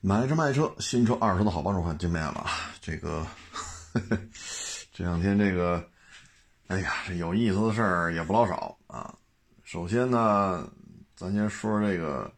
[0.00, 2.46] 买车卖车，新车二手车的好帮手，看见面了。
[2.80, 3.26] 这个
[4.92, 5.84] 这两天这个，
[6.68, 9.12] 哎呀，这有意思的事儿也不老少啊。
[9.64, 10.70] 首先呢，
[11.16, 12.32] 咱先说这个，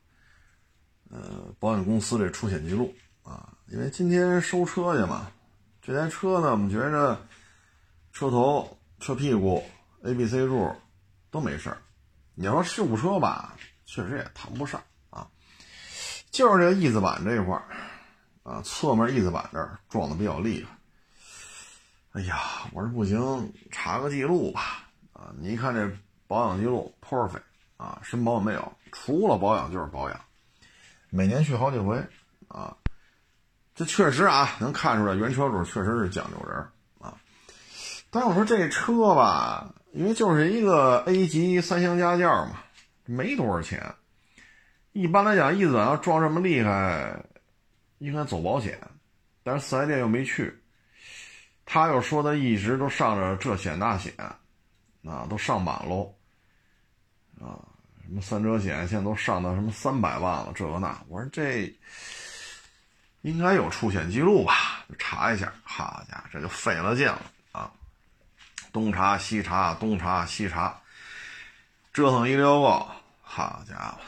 [1.11, 5.31] 呃，保险公司这出险记录啊，因为今天收车去嘛，
[5.83, 7.21] 这台车呢，我们觉着
[8.11, 9.63] 车头、车屁股、
[10.03, 10.75] A、B、C 柱
[11.31, 11.77] 都没事儿。
[12.35, 13.55] 你要说事故车吧，
[13.85, 14.83] 确实也谈不上。
[16.31, 17.65] 就是这个翼子板这一块儿，
[18.43, 20.71] 啊，侧面翼子板这儿撞的比较厉害。
[22.13, 22.41] 哎呀，
[22.73, 24.89] 我说不行，查个记录吧。
[25.13, 25.91] 啊，你一看这
[26.27, 27.43] 保养记录，perfect，
[27.77, 28.73] 啊，什么毛病没有？
[28.91, 30.21] 除了保养就是保养，
[31.11, 32.03] 每年去好几回，
[32.49, 32.77] 啊，
[33.75, 36.59] 这确实啊，能看出来原车主确实是讲究人
[37.01, 37.15] 啊。
[38.11, 42.63] 但是我说这车吧，因为就是一个 A 级三厢家轿嘛，
[43.05, 43.95] 没多少钱。
[44.93, 47.17] 一般来讲，翼子板要撞这么厉害，
[47.99, 48.77] 应该走保险，
[49.45, 50.53] 但是四 S 店又没去，
[51.65, 54.13] 他又说他一直都上着这险那险，
[55.05, 56.13] 啊，都上满喽，
[57.41, 57.55] 啊，
[58.03, 61.73] 什么三者险现在都上到什么三百万了，这个那，我说这
[63.21, 64.85] 应该有出险记录吧？
[64.99, 67.23] 查一下，好家伙，这就费了劲了
[67.53, 67.71] 啊，
[68.73, 70.77] 东查西查，东查西查，
[71.93, 72.89] 折腾一溜够，
[73.23, 74.01] 好家伙！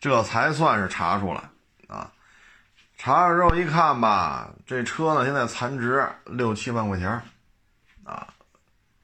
[0.00, 1.42] 这才算是查出来
[1.86, 2.10] 啊！
[2.96, 7.20] 查了之后一看吧，这车呢现在残值六七万块钱
[8.02, 8.26] 啊。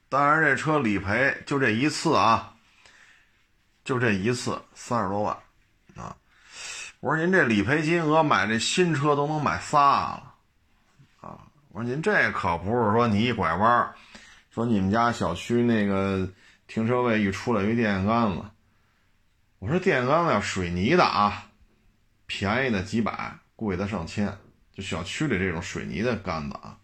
[0.09, 2.51] 当然这车理赔就这一次啊，
[3.83, 5.37] 就这一次三十多万
[5.95, 6.15] 啊。
[6.99, 10.33] 我说您这理赔金额买这新车都能买仨了
[11.21, 11.37] 啊！
[11.69, 13.93] 我说您这可不是说你一拐弯，
[14.49, 16.27] 说你们家小区那个
[16.65, 18.43] 停车位一出来一电线杆子。
[19.59, 21.45] 我说电线杆子要水泥的啊，
[22.27, 24.37] 便宜的几百，贵的上千。
[24.71, 26.77] 就小区里这种水泥的杆子啊，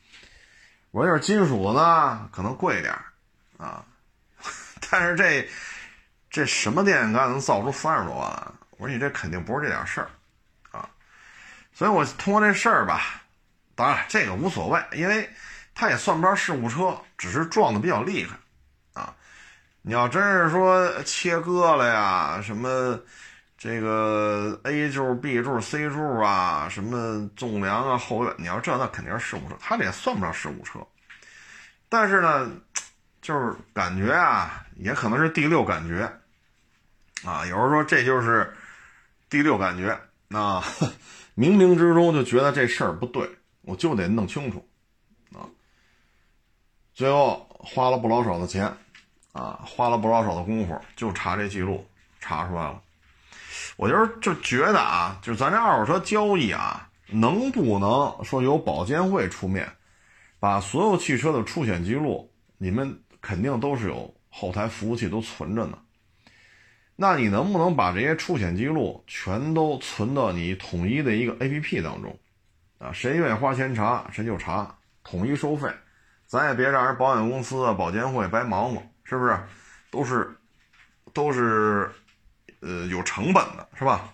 [0.89, 2.91] 我说要是金属的呢，可能贵点
[3.57, 3.85] 啊。
[4.89, 5.47] 但是这
[6.31, 8.53] 这什么电线杆能造出三十多万？
[8.71, 10.09] 我说你这肯定不是这点事儿
[10.71, 10.89] 啊。
[11.73, 13.21] 所以我通过这事儿吧，
[13.75, 15.29] 当然这个无所谓，因为
[15.75, 18.35] 它也算不上事故车，只是撞的比较厉害。
[19.85, 22.97] 你要真是说切割了呀，什么
[23.57, 30.79] 这个 A 柱、B 柱、C 柱啊，什么纵梁啊、后院，你要这那肯定是事故车，它这也算不上事故车。
[31.89, 32.49] 但是呢，
[33.21, 36.09] 就是感觉啊，也可能是第六感觉
[37.25, 37.45] 啊。
[37.45, 38.53] 有人说这就是
[39.29, 39.91] 第六感觉
[40.29, 40.63] 啊，
[41.35, 43.29] 冥冥之中就觉得这事儿不对，
[43.63, 44.65] 我就得弄清楚
[45.33, 45.43] 啊。
[46.93, 48.73] 最后花了不老少的钱。
[49.33, 51.85] 啊，花了不少少的功夫，就查这记录，
[52.19, 52.81] 查出来了。
[53.75, 59.67] 我就是就觉得啊，就咱这二手车交易啊，能不能说由保监会出面，
[60.39, 65.77] 把所有汽车的出险记录，你们肯定都是有后台服务器都存着呢。
[66.95, 72.15] 那你能不能把这些出险记录全都存到你统一的一个 APP 当中？
[72.77, 75.67] 啊，谁愿意花钱查，谁就查，统一收费，
[76.27, 78.83] 咱也别让人保险公司啊、保监会白忙活。
[79.13, 79.39] 是不是
[79.91, 80.35] 都是
[81.13, 81.87] 都是
[82.61, 84.11] 呃有成本的，是吧？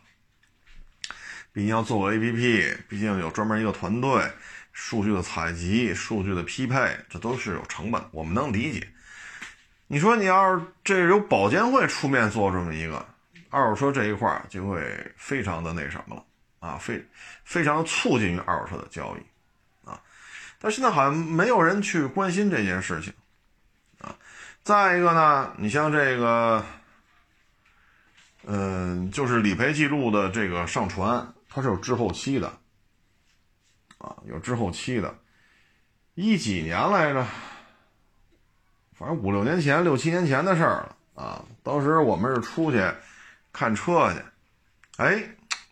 [1.53, 4.29] 毕竟要做个 APP，毕竟有专门一个团队，
[4.73, 8.87] 数据的采集、数据的匹配，这都是有成本，我们能理解。
[9.87, 13.03] 你说你要是这由保监会出面做这么一个
[13.49, 14.83] 二手车这一块，就会
[15.15, 16.23] 非常的那什么了
[16.59, 17.03] 啊，非
[17.45, 19.99] 非常促进于二手车的交易啊。
[20.59, 23.13] 但现在好像没有人去关心这件事情。
[24.69, 26.63] 再一个呢，你像这个，
[28.43, 32.47] 嗯，就是理赔记录的这个上传，它是有滞后期的，
[33.97, 35.17] 啊，有滞后期的，
[36.13, 37.25] 一几年来着，
[38.93, 41.43] 反正五六年前、六七年前的事儿了啊。
[41.63, 42.87] 当时我们是出去
[43.51, 44.19] 看车去，
[44.97, 45.23] 哎，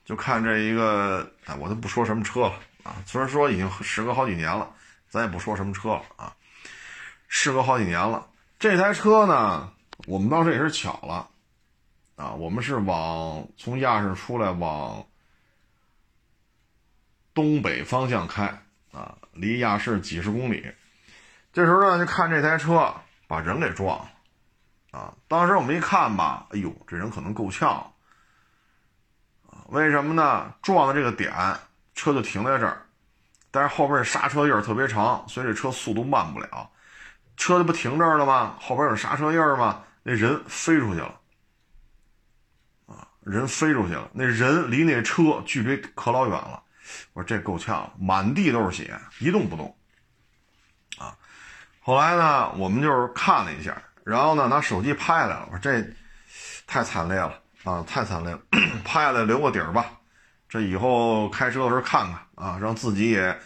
[0.06, 2.96] 就看这一个，哎，我都不说什么车了啊。
[3.06, 4.68] 虽然说已经时隔好几年了，
[5.08, 6.36] 咱也不说什么车了啊，
[7.28, 8.26] 时隔好几年了。
[8.60, 9.72] 这台车呢，
[10.08, 11.30] 我们当时也是巧了，
[12.16, 15.06] 啊，我们是往从亚市出来往
[17.36, 18.46] 东北方向开，
[18.92, 20.74] 啊，离亚市几十公里。
[21.54, 22.92] 这时候呢，就看这台车
[23.28, 24.10] 把人给撞了，
[24.90, 27.94] 啊，当时我们一看吧，哎呦，这人可能够呛，
[29.52, 30.52] 啊，为什么呢？
[30.64, 31.32] 撞的这个点，
[31.94, 32.88] 车就停在这儿，
[33.52, 36.72] 但是后边刹车印儿特别长，所以这车速度慢不了。
[37.38, 38.56] 车不停这儿了吗？
[38.60, 39.84] 后边有刹车印儿吗？
[40.04, 41.20] 那人飞出去了，
[42.88, 46.64] 啊，人飞出去了，那人离那车距离可老远了。
[47.14, 49.76] 我说这够呛，满地都是血，一动不动。
[50.98, 51.16] 啊，
[51.82, 55.50] 后来呢，我们就是看了一下，然后呢，拿手机拍下来了。
[55.52, 55.86] 我说这
[56.66, 58.40] 太惨烈了啊，太惨烈了，
[58.84, 59.86] 拍下来留个底儿吧。
[60.50, 63.38] 这以后开车的时候看看啊，让自己也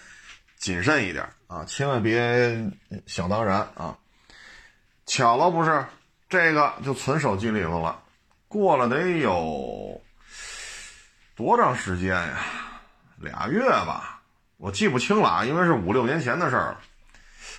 [0.61, 2.71] 谨慎一点啊，千万别
[3.07, 3.97] 想当然啊。
[5.07, 5.83] 巧了不是，
[6.29, 7.99] 这个就存手机里头了。
[8.47, 9.99] 过了得有
[11.35, 12.37] 多长时间呀？
[13.17, 14.21] 俩月吧，
[14.57, 16.79] 我记不清了啊，因为是五六年前的事儿了，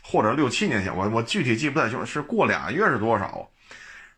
[0.02, 3.48] 或者六七年前，我我具体记不太清，是过俩月是多少？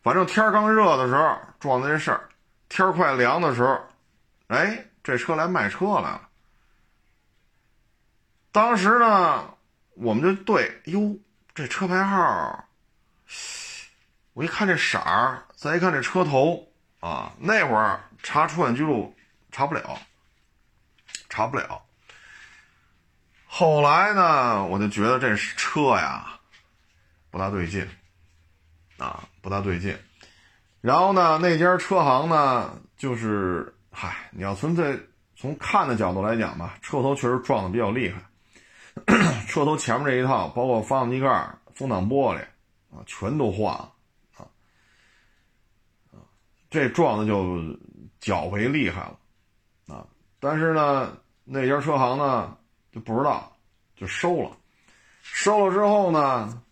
[0.03, 2.29] 反正天刚热的时候撞的这事儿，
[2.69, 3.81] 天快凉的时候，
[4.49, 6.29] 哎，这车来卖车来了。
[8.55, 9.53] 当时呢，
[9.95, 11.19] 我们就对，哟，
[11.57, 12.67] 这车牌号，
[14.33, 16.69] 我一看这色儿，再一看这车头
[17.01, 19.13] 啊，那会儿查出险记录
[19.51, 19.99] 查不了。
[21.29, 21.83] 查不了。
[23.45, 26.39] 后来呢，我就觉得这车呀
[27.33, 27.85] 不大对劲，
[28.99, 29.99] 啊，不大对劲。
[30.81, 34.97] 然后呢，那家车行呢，就是嗨，你要从这
[35.35, 38.23] 从看的角度来讲吧，车头确实撞的比较厉害。
[39.49, 42.41] 车头前面这一套，包括发动机盖、风挡玻璃
[42.91, 43.93] 啊，全都换了
[44.37, 44.47] 啊，
[46.71, 47.61] 这撞的就
[48.21, 49.19] 较为厉害了
[49.95, 50.07] 啊。
[50.41, 51.17] 但是呢。
[51.47, 52.57] 那家车行呢
[52.91, 53.55] 就不知道，
[53.97, 54.51] 就收了。
[55.21, 56.63] 收了之后呢，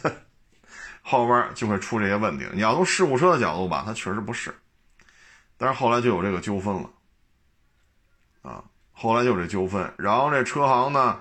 [1.00, 2.46] 后边就会出这些问题。
[2.52, 4.54] 你要从事故车的角度吧，它确实不是。
[5.56, 6.90] 但是后来就有这个纠纷了，
[8.42, 8.62] 啊，
[8.92, 9.90] 后来就这纠纷。
[9.96, 11.18] 然后这车行呢，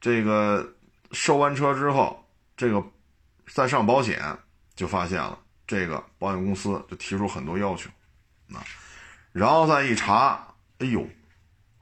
[0.00, 0.74] 这个
[1.12, 2.24] 收完车之后，
[2.56, 2.82] 这个
[3.46, 4.36] 再上保险，
[4.74, 7.90] 就发现了这个保险公司就提出很多要求，
[8.54, 8.64] 啊，
[9.32, 11.06] 然后再一查，哎呦。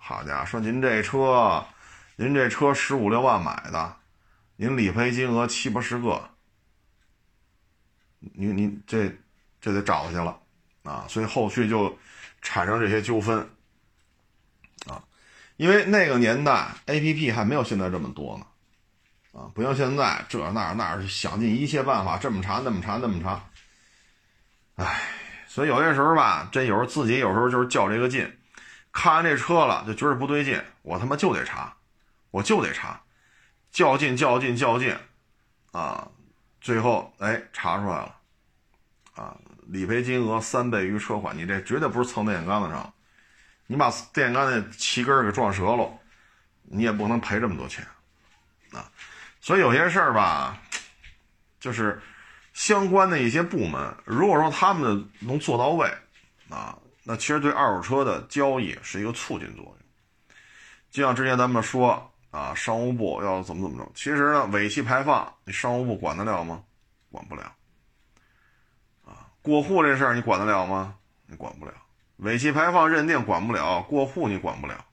[0.00, 1.62] 好家伙，说您这车，
[2.16, 3.96] 您这车十五六万买的，
[4.56, 6.30] 您理赔金额七八十个，
[8.20, 9.14] 您您这
[9.60, 10.40] 这得找去了
[10.84, 11.04] 啊！
[11.08, 11.94] 所以后续就
[12.40, 13.46] 产生这些纠纷，
[15.58, 18.46] 因为那个年代 A P P 还没有现在这么多呢。
[19.38, 23.44] 啊，不像现在这那那是想尽一切办法这么查那么查那么查，
[24.76, 25.00] 哎，
[25.46, 28.34] 所以有些时候吧，这有时候自己有时候就是较这个劲。
[28.90, 31.76] 看完这车了，就觉得不对劲，我他妈就得查，
[32.30, 33.00] 我就得查，
[33.70, 34.96] 较劲较劲较劲，
[35.72, 36.08] 啊，
[36.60, 38.16] 最后哎查出来了，
[39.14, 42.92] 啊，理赔金额三倍于车款，你这绝对不是蹭电线杆子上，
[43.68, 45.88] 你把电杆的旗根给撞折了，
[46.62, 47.86] 你也不能赔这么多钱，
[48.72, 48.90] 啊，
[49.40, 50.58] 所以有些事儿吧，
[51.60, 52.02] 就是
[52.52, 55.88] 相关的一些部门，如果说他们能做到位，
[56.48, 56.76] 啊。
[57.04, 59.78] 那其实对二手车的交易是一个促进作用，
[60.90, 66.62] 就像之前咱们说啊，商务部要怎么怎么着，其实呢，尾气排放你商务部管得了吗？
[67.10, 67.42] 管不了。
[69.06, 70.96] 啊，过户这事儿你管得了吗？
[71.24, 71.72] 你管不了。
[72.18, 74.86] 尾气排放认定管不了，过户你管不了。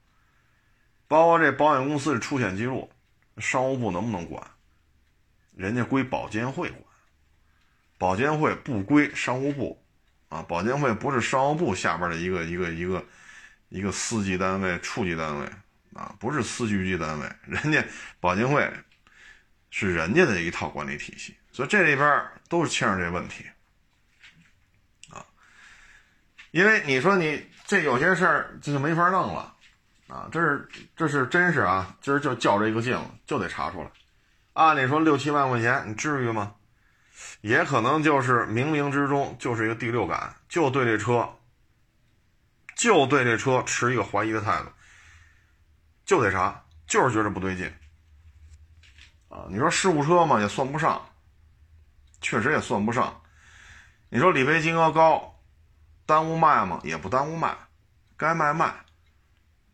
[1.08, 2.92] 包括这保险公司的出险记录，
[3.38, 4.42] 商务部能不能管？
[5.56, 6.82] 人家归保监会管，
[7.98, 9.82] 保监会不归商务部。
[10.30, 13.06] 啊，保监会不是商务部下边的一个一个一个
[13.70, 15.46] 一个司级单位、处级单位
[15.94, 17.86] 啊，不是司局级单位，人家
[18.20, 18.70] 保监会
[19.70, 23.46] 是人家的一套管理体系，所以这里边都是牵扯这问题
[25.12, 25.24] 啊。
[26.56, 29.54] 因为你说你这有些事儿这就没法弄了
[30.08, 33.92] 啊，这是这是真是啊，今儿就较这个劲了，就得查出来。
[34.54, 36.56] 按理说六七万块钱，你至于吗？
[37.42, 41.30] 也可能就是冥冥之中就是一个第六感，就对这车，
[42.74, 44.70] 就对这车持一个怀疑的态度，
[46.06, 47.70] 就得查，就是觉着不对劲，
[49.28, 51.06] 啊，你说事故车嘛也算不上，
[52.22, 53.22] 确实也算不上，
[54.08, 55.35] 你说理赔金额高，
[56.06, 56.80] 耽误卖吗？
[56.84, 57.56] 也不耽误卖，
[58.18, 58.74] 该卖卖，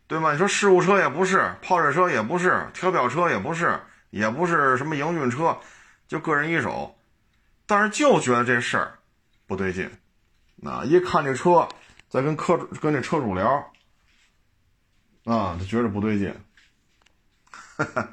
[0.06, 0.32] 对吗？
[0.32, 5.58] 你说事故车也不是，泡水车也不是，调表车也不是，也不是什么营运车，
[6.08, 6.96] 就个人一手。
[7.64, 8.98] 但是就觉得这事儿
[9.46, 9.90] 不对劲，
[10.64, 11.66] 啊，一看这车
[12.08, 13.72] 在跟客跟这车主聊，
[15.24, 16.34] 啊，就觉得不对劲，
[17.50, 18.08] 哈 哈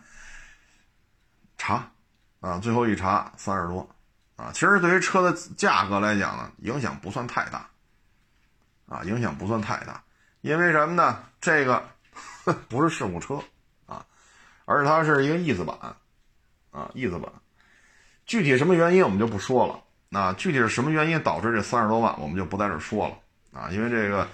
[1.58, 1.92] 查，
[2.40, 3.90] 啊，最后一查三十多，
[4.38, 7.69] 啊，其实对于车的价格来讲呢，影响不算太大，
[8.90, 10.04] 啊，影响不算太大，
[10.42, 11.24] 因为什么呢？
[11.40, 11.82] 这个
[12.68, 13.40] 不是事故车，
[13.86, 14.04] 啊，
[14.66, 15.78] 而是它是一个翼子板，
[16.72, 17.32] 啊翼子板。
[18.26, 19.80] 具体什么原因我们就不说了，
[20.10, 23.16] 那具体是什么原因导致这三十多万，我们就不在这说了
[23.60, 24.28] 啊，因为这个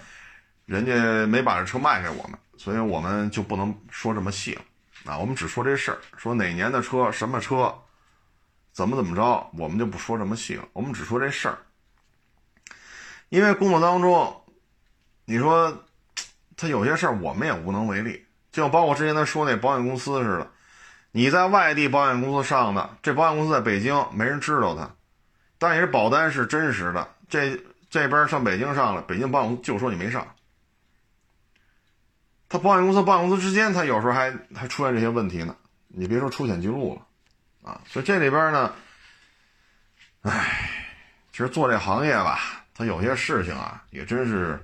[0.66, 4.62] 人家没把这车卖给我们，所以我们就不能说这么细了
[5.06, 5.18] 啊。
[5.18, 7.74] 我们只说这事儿，说哪年的车，什么车，
[8.72, 10.68] 怎么怎么着，我们就不说这么细了。
[10.74, 11.58] 我们只说这事儿，
[13.30, 14.42] 因为工作当中，
[15.26, 15.86] 你说
[16.56, 20.52] 他有些事儿我们也无能为力，就包括之前他说那保险公司似的，
[21.12, 24.90] 你在外地保险公司上的，这保险公司在北京没人知道他，
[25.58, 27.60] 但也是保单是真实的，这。
[27.88, 30.28] 这边上北京上了，北京保险公司就说你没上。
[32.50, 35.56] 他保险公司保险公司之间，他有时候还还出现这些问题呢。
[35.88, 38.74] 你别说出险记录了，啊，所以这里边呢，
[40.24, 40.70] 唉，
[41.32, 44.60] 其实做这行业吧，他有些事情啊，也真是，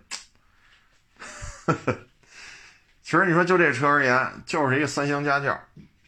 [3.01, 5.59] 其实你说就这车而言，就是一个三厢家轿，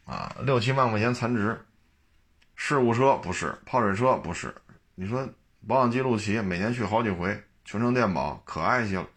[0.06, 1.60] 啊，六七万块钱残值，
[2.56, 4.54] 事故车不是，泡水车不是，
[4.96, 5.28] 你说。
[5.66, 9.08] 保养记录器每年去好几回，全程电保，可爱些了。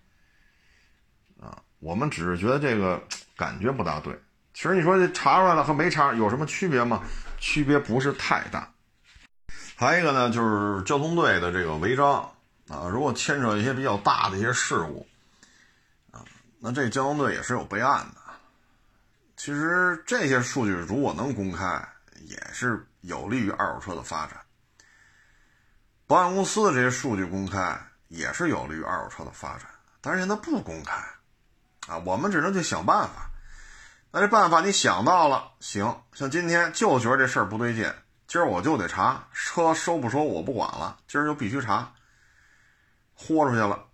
[1.41, 3.03] 啊，我们只是觉得这个
[3.37, 4.17] 感觉不大对。
[4.55, 7.03] 其实你说这查出来了和没查有什么区别吗？
[7.41, 8.73] 区别不是太大。
[9.75, 12.31] 还有一个呢，就是交通队的这个违章
[12.69, 15.05] 啊，如果牵扯一些比较大的一些事故，
[16.59, 18.21] 那这交通队也是有备案的。
[19.37, 21.87] 其实这些数据如果能公开，
[22.23, 24.41] 也是有利于二手车的发展。
[26.07, 29.67] 保险公司的这些数据公开也是有利于二手车的发展，
[30.01, 30.97] 但是现在不公开，
[31.87, 33.31] 啊，我们只能去想办法。
[34.11, 37.93] 那这办法你想到了，行，像今天就觉得这事儿不对劲，
[38.27, 41.93] 今儿我就得查车收不收我不管了，今儿就必须查，
[43.15, 43.85] 豁出去了。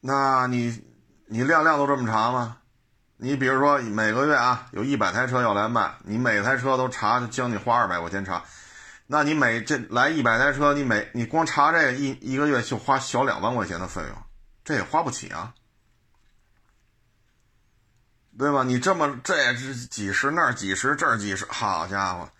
[0.00, 0.82] 那你
[1.26, 2.56] 你量量都这么查吗？
[3.22, 8.42] 你比如说每个月啊有一百台车要来卖，你每台车都查，就将近花二百块钱查。
[9.06, 14.16] 那你每这来一百台车，你每你光查这个一一个月就花小两万块钱的费用，
[14.64, 15.52] 这也花不起啊，
[18.38, 18.62] 对吧？
[18.62, 22.30] 你这么这是几十那几十这几十，好家伙，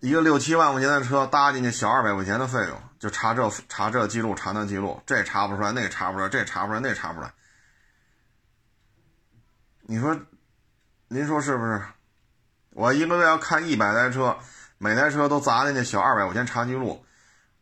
[0.00, 7.34] 一个六七万块钱的车搭进去小二百块钱的费用，就查这查这记录查那记录，这查不出来，那查不出来，这查不出来，那查不出来。
[9.80, 10.16] 你说，
[11.08, 11.82] 您说是不是？
[12.70, 14.38] 我一个月要看一百台车。
[14.78, 17.04] 每台车都砸进去小二百块钱查记录，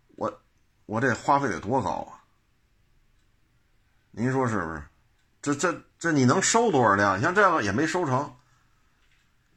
[0.09, 0.43] 我
[0.85, 2.21] 我这花费得多高啊？
[4.11, 4.83] 您说是不是？
[5.41, 7.19] 这这这你能收多少辆？
[7.19, 8.37] 你像这个也没收成。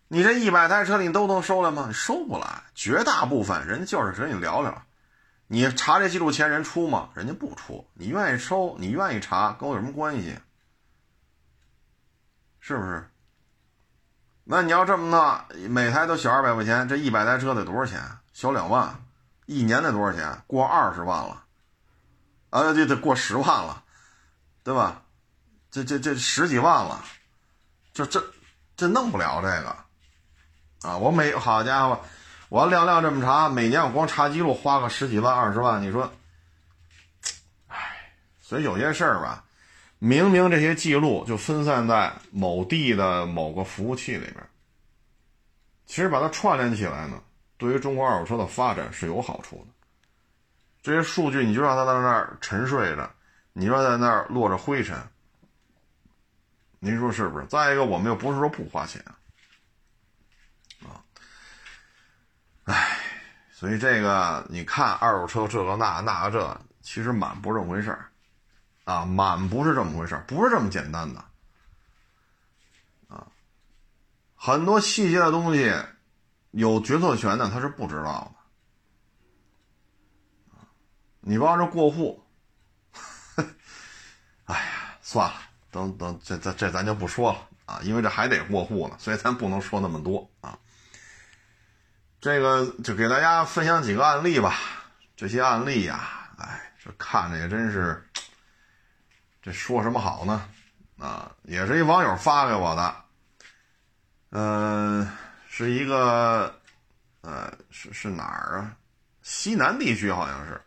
[0.07, 1.87] 你这一百台车你都能收来吗？
[1.89, 4.85] 你收不来，绝大部分人就是跟你聊聊。
[5.47, 7.09] 你查这记录钱人出吗？
[7.13, 7.87] 人家不出。
[7.93, 10.39] 你愿意收，你愿意查，跟我有什么关系？
[12.59, 13.09] 是不是？
[14.45, 18.01] 那你要这么弄，每台都小二百块钱，这一百台车得多少钱？
[18.33, 19.05] 小两万，
[19.45, 20.43] 一年得多少钱？
[20.47, 21.45] 过二十万了，
[22.49, 23.83] 啊，这得过十万了，
[24.63, 25.03] 对吧？
[25.69, 27.03] 这这这十几万了，
[27.93, 28.23] 这这
[28.75, 29.75] 这弄不了这个，
[30.89, 31.99] 啊，我每好家伙，
[32.53, 36.13] 我要辆辆这么查，每年我光查记录花个十几万、二十万，你说，
[37.67, 39.43] 唉，所以有些事儿吧。
[39.97, 44.35] 明明这些记录就分散在某地的某个服务器里边，
[45.87, 47.19] 其实把它串联起来呢，
[47.57, 49.73] 对于中国二手车的发展是有好处的。
[50.83, 53.09] 这些数据你就让它在那儿沉睡着，
[53.53, 54.95] 你说在那儿落着灰尘，
[56.77, 57.47] 您说是不是？
[57.47, 59.03] 再一个，我们又不是说不花钱，
[62.65, 62.97] 唉，
[63.51, 68.09] 所以这个你看二手车这个那那个这，其实满不是这么回事儿。
[68.85, 71.23] 啊，满不是这么回事儿不是这么简单的，
[73.07, 73.25] 啊，
[74.35, 75.73] 很多细节的东西，
[76.51, 78.29] 有决策权的他是不知道
[80.51, 80.59] 的，
[81.21, 82.21] 你帮着过户，
[84.43, 85.35] 哎呀，算了，
[85.71, 90.59] 等等，这这这咱就不说了啊，因为这还得过户呢，所以咱不能说那么多啊。
[92.23, 94.55] 这个就给大家分享几个案例吧，
[95.13, 98.01] 这些案例呀，哎，这看着也真是。
[99.41, 100.41] 这说什么好呢？
[100.97, 102.95] 啊，也是一网友发给我的，
[104.29, 105.05] 嗯，
[105.49, 106.57] 是一个，
[107.23, 108.71] 呃，是是哪儿啊？
[109.21, 110.61] 西南地区好像是。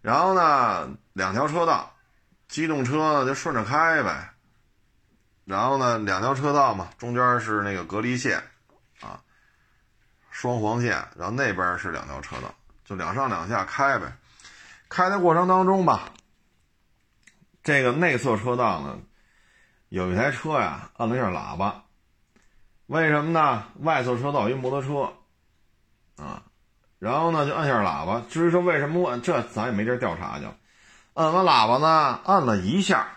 [0.00, 1.94] 然后呢，两条车道，
[2.48, 4.30] 机动车呢就顺着开呗。
[5.44, 8.42] 然后呢，两条车道嘛，中间是那个隔离线，
[10.38, 10.90] 双黄线。
[11.16, 14.12] 然后那边是两条车道，就两上两下开呗。
[14.90, 16.10] 开的过程当中吧。
[17.62, 18.98] 这个内侧车道呢，
[19.88, 21.84] 有一台车呀，按了一下喇叭。
[22.86, 23.64] 为什么呢？
[23.80, 26.42] 外侧车道一摩托车，啊，
[26.98, 28.22] 然后呢就按下喇叭。
[28.28, 30.44] 至于说为什么按，这咱也没地调查去。
[31.14, 33.08] 摁完喇叭呢，按了一下，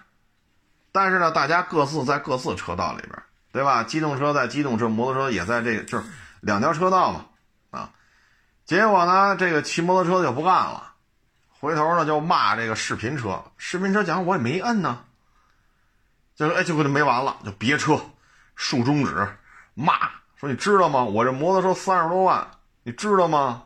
[0.92, 3.22] 但是呢，大家各自在各自车道里边，
[3.52, 3.84] 对吧？
[3.84, 6.04] 机动车在机动车，摩托车也在这个，就是
[6.41, 7.25] 两条车道嘛，
[7.72, 7.91] 啊。
[8.65, 10.93] 结果呢，这个骑摩托车就不干了，
[11.50, 13.43] 回头呢就骂这个视频车。
[13.58, 15.03] 视频车讲我也没摁呢，
[16.36, 18.00] 就哎，就给他没完了，就别车，
[18.55, 19.27] 竖中指，
[19.74, 21.03] 骂说你知道吗？
[21.03, 22.48] 我这摩托车三十多万，
[22.84, 23.63] 你知道吗？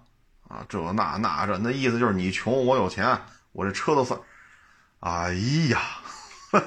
[0.48, 3.20] 啊，这那那这，那意思就是你穷我有钱。
[3.51, 4.20] 我这车都算，
[5.01, 5.32] 哎
[5.70, 5.80] 呀，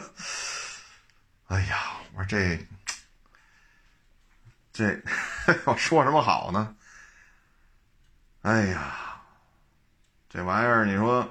[1.48, 1.78] 哎呀，
[2.14, 2.64] 我说这
[4.76, 5.00] 这
[5.64, 6.76] 我说什么好呢？
[8.42, 9.18] 哎呀，
[10.28, 11.26] 这玩意儿，你说，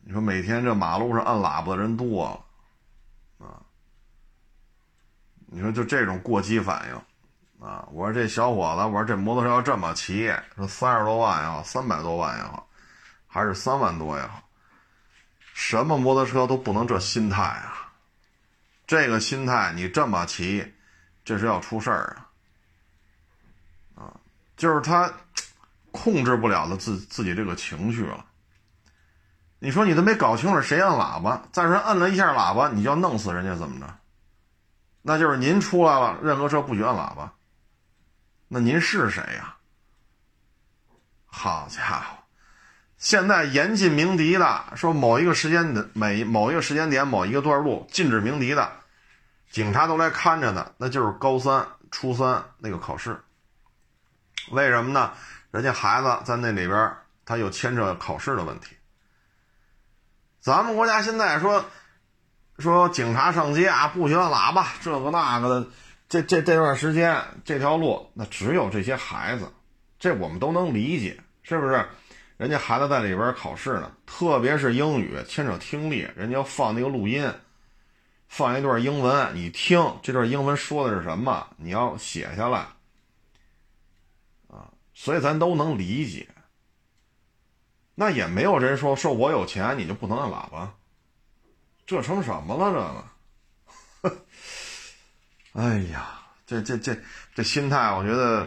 [0.00, 3.62] 你说每天这马路上按喇叭的人多了啊，
[5.46, 12.66] 你说就这种过激反应啊，我说这小伙子，我说这摩托车要这么骑，说三十多万也好，三百多万也好。
[13.32, 14.42] 还是三万多也好，
[15.54, 17.92] 什么摩托车都不能这心态啊！
[18.88, 20.74] 这个心态你这么骑，
[21.30, 22.16] 这是要出事儿
[23.94, 24.02] 啊！
[24.02, 24.10] 啊，
[24.56, 25.08] 就是他
[25.92, 28.26] 控制不了了自自己这个情绪了。
[29.60, 33.94] 你说你都没搞清楚谁按喇叭，再说摁了一下喇叭，你就要弄死人家怎么着？
[35.02, 37.32] 那就是您出来了，任何车不许按喇叭。
[38.48, 39.54] 那您是谁呀？
[41.26, 42.16] 好家伙！
[42.96, 48.79] 现在严禁鸣笛的，说某一个时间的每某一个时间点某一个段路禁止鸣笛的，
[49.50, 50.72] 警察都来看着呢。
[50.78, 53.20] 那就是高三、初三那个考试。
[54.52, 55.12] 为什么呢？
[55.50, 56.92] 人家孩子在那里边，
[57.26, 58.76] 他有牵扯考试的问题。
[60.40, 61.64] 咱们国家现在说
[62.58, 65.66] 说警察上街啊，不许按喇叭，这个那个的。
[66.08, 69.48] 这这这段时间这条路，那只有这些孩子，
[69.96, 71.86] 这我们都能理解，是不是？
[72.36, 77.32] 人家孩子在里边考试呢，特别是英语牵扯听力，人家要放那个录音，
[78.30, 82.60] 放一段英文，你听这段英文说的是什么，你要写下来，
[84.48, 86.28] 啊，所以咱都能理解。
[87.96, 90.72] 那也没有人说说我有钱你就不能按喇叭，
[91.84, 93.04] 这成什么了
[94.02, 94.16] 这个？
[95.60, 96.96] 哎呀，这这这
[97.34, 98.46] 这心态，我觉得。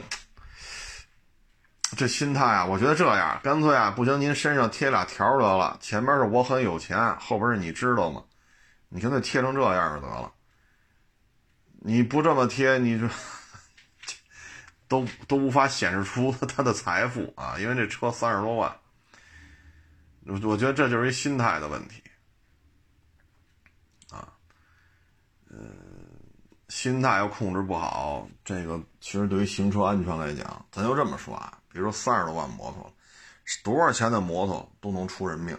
[1.96, 8.24] 这心态啊，我觉得这样干脆啊，不行，您身上贴俩条得了，前边是我很有钱，后边是你知道吗？
[8.94, 10.32] 你干脆贴成这样就得了。
[11.80, 13.10] 你不这么贴，你这
[14.88, 18.80] 都都无法显示出他的财富啊，因为这车三十多万。
[20.28, 22.04] 我我觉得这就是一心态的问题
[24.12, 24.32] 啊，
[25.50, 25.90] 嗯。
[26.70, 31.60] 心态要控制不好，这个其实对于行车安全来讲，咱就这么说啊。
[31.72, 32.92] 比如说三十多万摩托，
[33.64, 35.56] 多少钱的摩托都能出人命。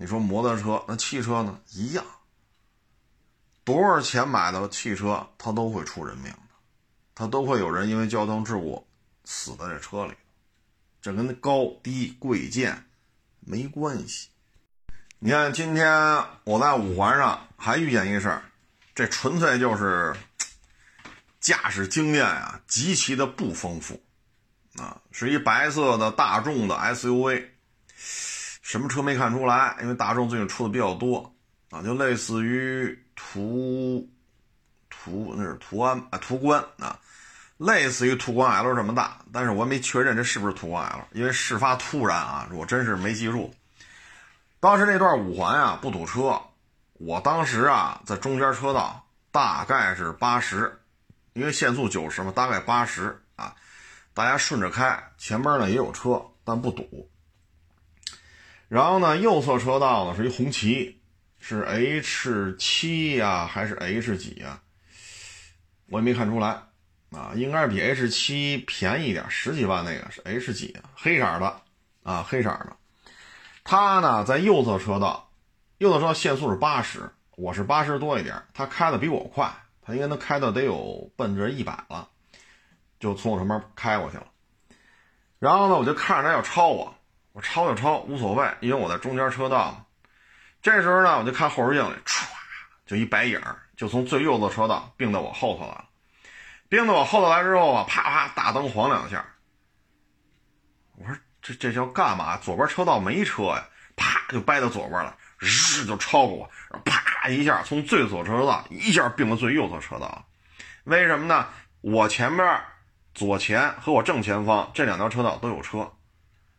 [0.00, 1.58] 你说摩托车，那汽车呢？
[1.70, 2.04] 一样。
[3.64, 6.38] 多少钱买的汽车，它都会出人命的，
[7.16, 8.86] 它都会有人因为交通事故
[9.24, 10.12] 死在这车里。
[11.02, 12.86] 这跟高低贵贱
[13.40, 14.28] 没关系。
[15.18, 18.42] 你看，今天我在五环上还遇见一事儿，
[18.94, 20.14] 这纯粹就是
[21.40, 24.00] 驾驶经验啊，极其的不丰富。
[24.76, 27.48] 啊，是一白色的大众的 SUV，
[28.68, 29.74] 什么车没看出来？
[29.80, 31.34] 因为大众最近出的比较多
[31.70, 34.06] 啊，就类似于途
[34.90, 37.00] 途那是途安啊途观啊，
[37.56, 43.54] 类似于途观 L 这么大，但是我没确认这是不是途观 L，因为事发突然啊，我真是没记住。
[44.60, 46.38] 当时那段五环啊不堵车，
[46.92, 49.02] 我当时啊在中间车道，
[49.32, 50.78] 大概是八十，
[51.32, 53.54] 因为限速九十嘛，大概八十啊。
[54.12, 57.08] 大家顺着开，前边呢也有车，但不堵。
[58.68, 61.00] 然后呢，右侧车道呢是一红旗，
[61.38, 64.60] 是 H 七呀还是 H 几呀？
[65.88, 66.62] 我也没看出来
[67.10, 70.90] 啊，应该是比 H 七便宜点，十几万那个是 H 几啊？
[70.94, 71.62] 黑色的
[72.02, 72.76] 啊，黑色的。
[73.64, 75.30] 他呢在右侧车道，
[75.78, 79.50] 右侧车道限速是八十，我是八十多一点，他开的比我快，
[79.80, 82.08] 他应该能开到得有奔着一百了。
[83.00, 84.26] 就从我身边开过去了，
[85.38, 86.97] 然后呢，我就看着他要超我，
[87.38, 89.86] 我超就超无所谓，因为我在中间车道。
[90.60, 92.24] 这时候呢，我就看后视镜里，唰，
[92.84, 93.40] 就一白影
[93.76, 95.84] 就从最右侧车道并到我后头来了。
[96.68, 99.24] 并到我后头来之后啊，啪啪大灯晃两下。
[100.96, 102.36] 我说这这叫干嘛？
[102.38, 106.50] 左边车道没车呀，啪就掰到左边了，日就超过我，
[106.84, 110.26] 啪一下从最左车道一下并到最右侧车道。
[110.82, 111.46] 为什么呢？
[111.82, 112.60] 我前边。
[113.14, 115.92] 左前和我正前方这两条车道都有车，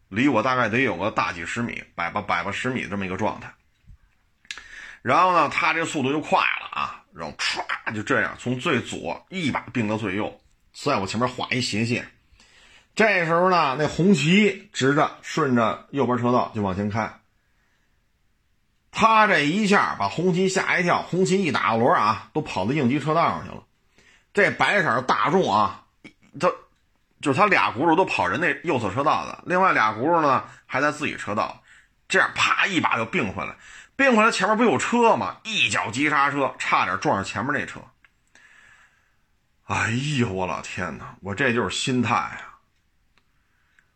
[0.10, 3.54] 离我大概得有个大几十米，百八百八十米这么一个状态。
[5.02, 7.64] 然后呢，他这速度就快了啊，然后唰
[7.96, 10.42] 就这样从最左一把并到最右，
[10.74, 12.12] 在我前面画一斜线。
[12.96, 17.14] 这时候呢，那红旗直着顺着右边车道就往前开。
[18.92, 23.64] 他这一下把红旗吓一跳，红旗一打轮啊，都跑到应急车道上去了。
[24.34, 25.86] 这白色大众啊，
[26.40, 26.52] 他
[27.22, 31.62] 就是他俩轱辘都跑人那右侧车道了，另外俩轱辘呢还在自己车道，
[32.08, 33.56] 这样啪一把就并回来，
[33.96, 35.38] 并回来前面不有车吗？
[35.44, 37.82] 一脚急刹车，差点撞上前面那车。
[39.66, 41.16] 哎呦我老天哪！
[41.22, 42.60] 我这就是心态啊。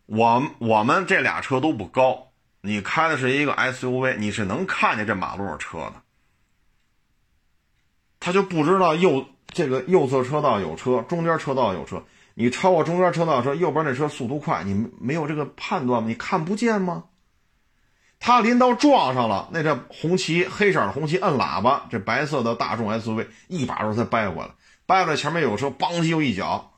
[0.06, 2.32] 我我们这俩车都不高。
[2.62, 5.96] 你开的是一个 SUV，你是能看见这马路上车的，
[8.20, 12.06] 他就不知道右这个右侧车道有车，中间车道有车，
[12.36, 16.10] 你超过中间车道车，右边那车速度快，你没有这个判断吗？
[16.10, 17.06] 你看不见吗？
[18.20, 24.52] 他临到撞上了，那这红旗黑色的红旗摁喇叭，这白色的大众 SUV 一把手才掰过来，
[24.86, 26.72] 掰过来前面有车，邦叽又一脚，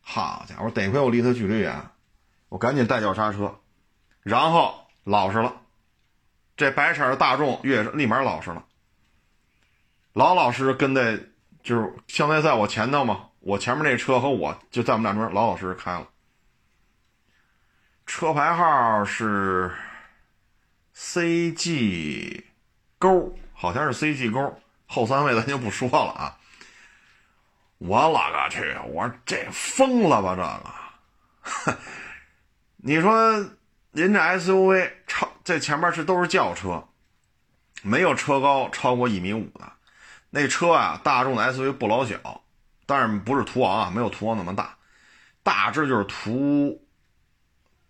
[0.00, 1.90] 好家伙，得亏我离他距离远，
[2.48, 3.58] 我赶紧带脚刹车。
[4.22, 5.54] 然后老实了，
[6.56, 8.64] 这白色的大众越立马老实了，
[10.14, 11.20] 老老实实跟在，
[11.62, 16.06] 就是相当于在我前头嘛，我前面那车和我就在我们俩中间老老实实开了。
[18.04, 19.74] 车牌号是
[20.94, 22.44] CG
[22.98, 26.36] 勾，好像是 CG 勾，后三位咱就不说了啊。
[27.78, 28.76] 我勒个去！
[28.88, 31.78] 我说这疯了吧这个，
[32.76, 33.48] 你说。
[33.90, 36.86] 您这 SUV 超在前面是都是轿车，
[37.82, 39.72] 没有车高超过一米五的。
[40.30, 42.42] 那车啊，大众的 SUV 不老小，
[42.88, 44.78] 但是不是途昂啊，没有途昂那么大，
[45.42, 46.82] 大致就是途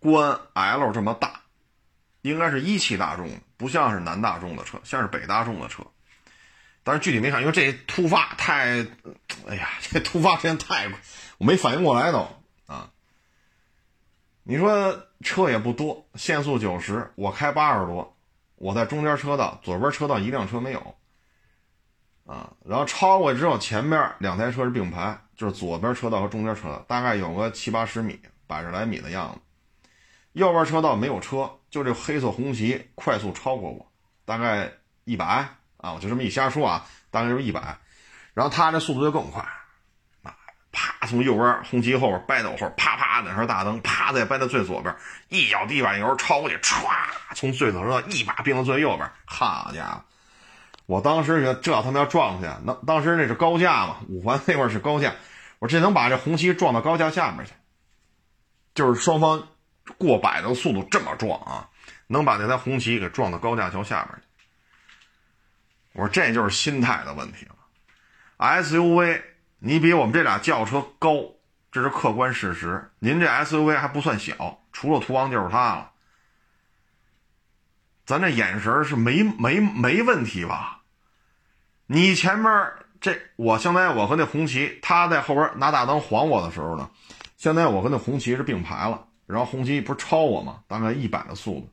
[0.00, 1.42] 观 L 这么大，
[2.22, 5.84] 应该是一汽大众，不像是南大众的车，像是北大众的车。
[6.82, 8.84] 但是具体没看，因为这突发太，
[9.46, 10.90] 哎呀，这突发时间太，
[11.38, 12.28] 我没反应过来都
[12.66, 12.90] 啊。
[14.42, 18.16] 你说车也不多，限速九十，我开八十多，
[18.56, 20.96] 我在中间车道，左边车道一辆车没有，
[22.28, 29.40] 啊，然后超过之后，前面两台车是并排，就是左边车道和中间车道，大概有个七八十米，百十来米的样子。
[30.34, 33.90] 右边车道没有车，就这黑色红旗快速超过我，
[34.26, 34.70] 大概
[35.04, 35.24] 一百
[35.78, 37.78] 啊，我就这么一瞎说啊，大概就是一百，
[38.34, 39.42] 然后他这速度就更快。
[40.22, 40.36] 啊
[40.70, 41.06] 啪！
[41.06, 44.94] 从右边红旗后边掰到我后，啪啪两条大灯，啪再掰到最左边，
[45.30, 46.84] 一脚地板油超过去，歘！
[47.34, 49.10] 从最左车一把并到最右边。
[49.24, 50.04] 好家伙！
[50.88, 55.12] 我当时觉得这他妈要撞去，那当时那是高架嘛，五环那块是高架，
[55.58, 57.52] 我这能把这红旗撞到高架下面去，
[58.74, 59.48] 就是双方
[59.98, 61.68] 过百的速度这么撞啊，
[62.06, 64.22] 能把那台红旗给撞到高架桥下面去。
[65.92, 67.54] 我说这就是心态的问题了
[68.38, 69.20] ，SUV。
[69.58, 71.16] 你比我们这俩轿车高，
[71.70, 72.90] 这是客观事实。
[72.98, 75.90] 您这 SUV 还不算小，除了途昂就是它了。
[78.06, 80.77] 咱这眼神是没没没问题吧？
[81.90, 82.52] 你前面
[83.00, 86.90] 这，我相当于我和那红旗，他在后边拿大灯晃我的时候呢，
[87.38, 89.06] 相当于我和那红旗是并排了。
[89.26, 90.60] 然后红旗不是超我吗？
[90.68, 91.72] 大概一百的速度，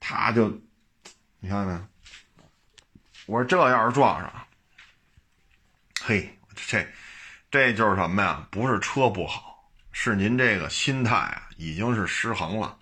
[0.00, 0.48] 他就，
[1.38, 1.80] 你看见没有？
[3.26, 4.32] 我说这要是撞上，
[6.02, 6.36] 嘿，
[6.68, 6.86] 这。
[7.50, 8.44] 这就是什么呀？
[8.50, 12.76] 不是车不好，是您这个心态啊，已经是失衡了。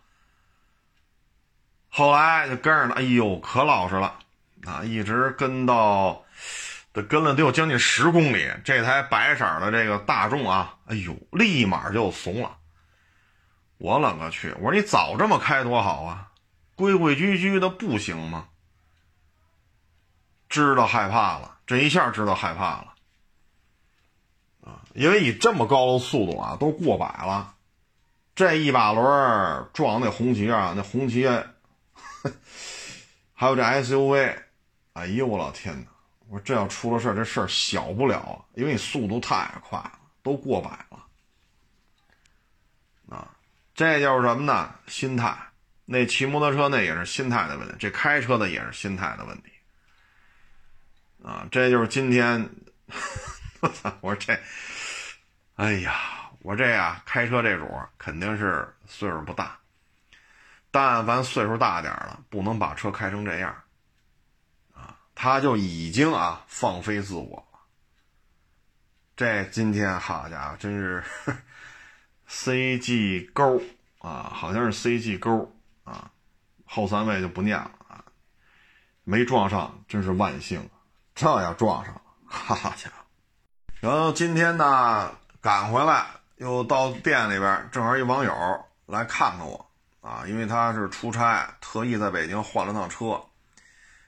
[1.90, 4.18] 后来就跟着了，哎呦，可老实了
[4.64, 4.82] 啊！
[4.82, 6.24] 一直跟到，
[6.92, 8.50] 得跟了得有将近十公里。
[8.64, 12.58] 这台白色的这个大众啊，哎呦，立马就怂了。
[13.78, 14.52] 我勒个去！
[14.60, 16.32] 我说你早这么开多好啊，
[16.76, 18.48] 规规矩矩的不行吗？
[20.48, 22.94] 知道害怕了，这一下知道害怕了
[24.60, 24.82] 啊。
[24.94, 27.54] 因为以这么高的速度啊，都过百了，
[28.34, 31.26] 这一把轮撞那红旗啊，那红旗，
[33.32, 34.36] 还有这 SUV，
[34.92, 35.91] 哎呦我老天哪！
[36.32, 41.04] 我说这要出了事这事儿小不了，因为你速度太快了，都过百了，
[43.14, 43.28] 啊，
[43.74, 44.74] 这就是什么呢？
[44.86, 45.36] 心态。
[45.84, 49.52] 那骑摩托车那也是心态的问题，这开车的也是心态的问题，
[51.22, 52.48] 啊，这就是今天，
[53.60, 53.92] 我操！
[54.00, 54.40] 我说这。
[55.56, 57.68] 哎呀，我这呀开车这主
[57.98, 59.58] 肯定是岁数不大，
[60.70, 63.54] 但凡岁数大点了，不能把车开成这样，
[65.14, 67.58] 他就已经啊放飞自我了。
[69.14, 71.04] 这今天好家伙，真是
[72.28, 73.62] CG 勾
[73.98, 76.10] 啊，好像是 CG 勾啊，
[76.64, 78.04] 后三位就不念了啊，
[79.04, 80.68] 没撞上，真是万幸，
[81.14, 83.04] 这要撞上了，哈家伙！
[83.80, 88.32] 然后今天呢，赶回来又到店里边，正好一网友
[88.86, 89.70] 来看看我
[90.00, 93.04] 啊，因为他是出差，特意在北京换了趟车，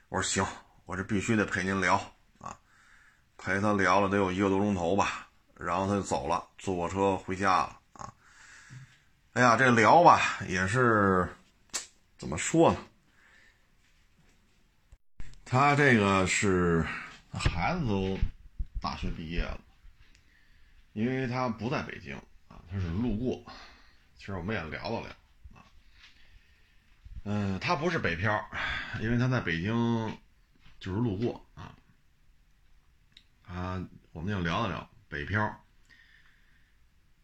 [0.09, 0.45] 我说行，
[0.85, 1.95] 我这必须得陪您聊
[2.39, 2.57] 啊，
[3.37, 8.13] 陪他聊了得有一个多钟头吧，然后他就走了，坐火车回家了啊。
[9.33, 11.27] 哎呀，这聊吧也是，
[12.17, 12.77] 怎么说呢？
[15.43, 16.85] 他这个是
[17.31, 18.17] 孩子都
[18.81, 19.59] 大学毕业了，
[20.93, 22.15] 因为他不在北京
[22.47, 23.43] 啊，他是路过。
[24.17, 25.09] 其实我们也聊了聊
[25.53, 25.65] 啊，
[27.25, 28.43] 嗯，他不是北漂，
[29.01, 30.17] 因为他在北京
[30.79, 31.75] 就是路过啊。
[33.47, 35.65] 啊，我们就聊一聊北漂，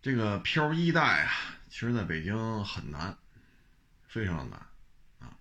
[0.02, 1.32] 这个漂一代啊。
[1.70, 3.18] 其实，在北京很难，
[4.08, 4.60] 非常的难
[5.20, 5.38] 啊！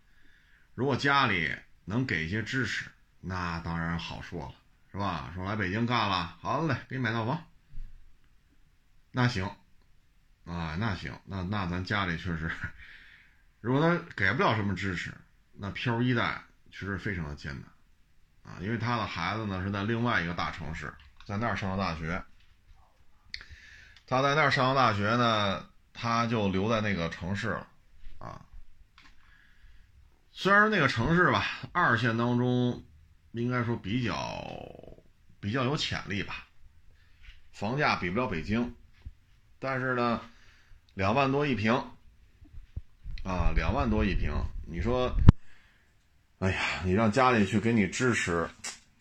[0.75, 2.89] 如果家里能给一些支持，
[3.21, 4.55] 那当然好说了，
[4.93, 5.33] 是吧？
[5.35, 7.45] 说来北京干了，好嘞，给你买套房，
[9.11, 9.45] 那行
[10.45, 12.51] 啊，那行，那那咱家里确实，
[13.61, 15.13] 如果他给不了什么支持，
[15.55, 17.70] 那漂一代确实非常的艰难
[18.43, 18.59] 啊！
[18.61, 20.93] 因为他的孩子呢是在另外一个大城市，
[21.25, 22.23] 在那儿上的大学，
[24.07, 25.67] 他在那儿上的大学呢。
[25.93, 27.67] 他就留在那个城市了，
[28.21, 28.41] 啊，
[30.33, 32.83] 虽然说那个城市吧，二线当中
[33.33, 34.43] 应该说比较
[35.41, 36.47] 比较有潜力吧，
[37.53, 38.75] 房价比不了北京，
[39.59, 40.23] 但是呢，
[40.95, 41.75] 两万多一平，
[43.23, 44.33] 啊，两万多一平，
[44.67, 45.13] 你说，
[46.41, 48.49] 哎呀，你让家里去给你支持，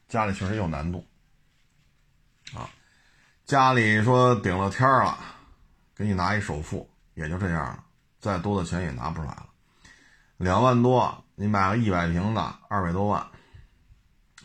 [0.07, 1.05] 家里确实有难度，
[2.53, 2.69] 啊，
[3.45, 5.17] 家里说顶了天了。
[5.95, 7.83] 给你拿一首付，也就这样了，
[8.21, 9.49] 再多的钱也拿不出来了。
[10.37, 13.19] 两万多，你买个一百平的，二百多万，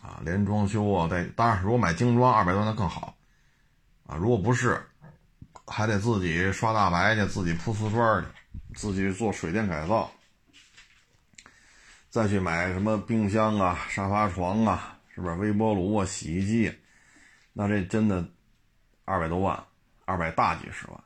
[0.02, 3.16] 啊，连装修啊，得当然，如果买精装，二百多那更好，
[4.04, 4.84] 啊，如果不是，
[5.66, 8.28] 还得自己刷大白去，自己铺瓷砖去，
[8.74, 10.10] 自己做水电改造，
[12.14, 15.34] 再去买什么冰箱啊、沙发床啊，是不是？
[15.34, 16.72] 微波炉啊、洗衣机，
[17.52, 18.24] 那这真的
[19.04, 19.60] 二百多万，
[20.04, 20.96] 二百大几十万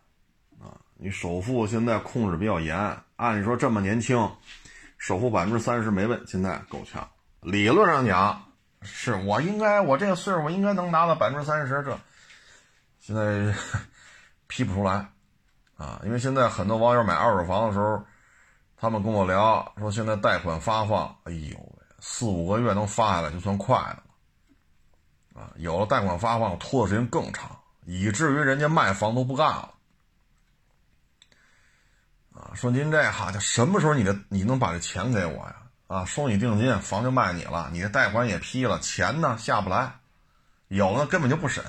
[0.61, 0.77] 啊。
[0.99, 2.77] 你首付现在控制比较严，
[3.17, 4.31] 按理说这么年轻，
[4.99, 7.09] 首付百分之三十没问，现在够呛。
[7.41, 8.45] 理论上讲，
[8.83, 11.99] 是我应该，我这个岁数我应该能拿到百分之三十，这
[13.01, 13.55] 现在
[14.47, 15.09] 批不出来
[15.79, 16.03] 啊！
[16.05, 18.05] 因为现在很多网友买二手房的时候，
[18.81, 24.03] 他们跟我聊说，现在贷款发放，哎呦喂，四五个月能发下来就算快的
[25.35, 25.51] 了啊！
[25.57, 29.75] 有了贷款发放，拖的时间更长，以至于人家卖房都不干了。
[32.33, 35.57] 啊，说您这哈，就什么时候你的你能把这钱给我呀？
[35.89, 39.99] 啊，收你定金，房就卖你了，你的贷款也批了，钱呢下不来，
[40.69, 41.65] 有的根本就不审。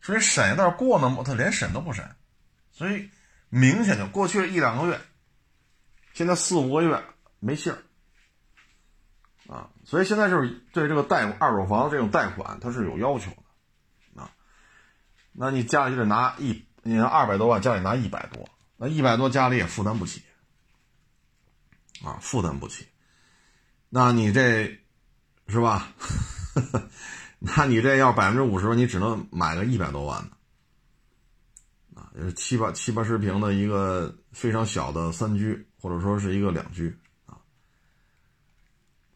[0.00, 1.22] 说你审一道过呢吗？
[1.24, 2.14] 他连审都不审，
[2.72, 3.08] 所以
[3.48, 5.00] 明显就过去一两个月，
[6.18, 7.00] 现在四五个月
[7.38, 7.78] 没信儿。
[9.46, 14.20] 啊，所以现在就是对这个贷二手房这种贷款，它是有要求的。
[14.20, 14.32] 啊，
[15.30, 18.48] 那你家里就得拿一，你二百多万，家里拿一百多。
[18.76, 20.24] 那一百多家里也负担不起，
[22.02, 22.88] 啊，负担不起。
[23.88, 24.76] 那你这，
[25.46, 25.92] 是吧？
[27.38, 30.28] 那你这要百分之五十，你只能买个一百多万
[31.94, 37.36] 的，啊，七八七八十平的一个非常小的三居，或者说是一个两居，啊。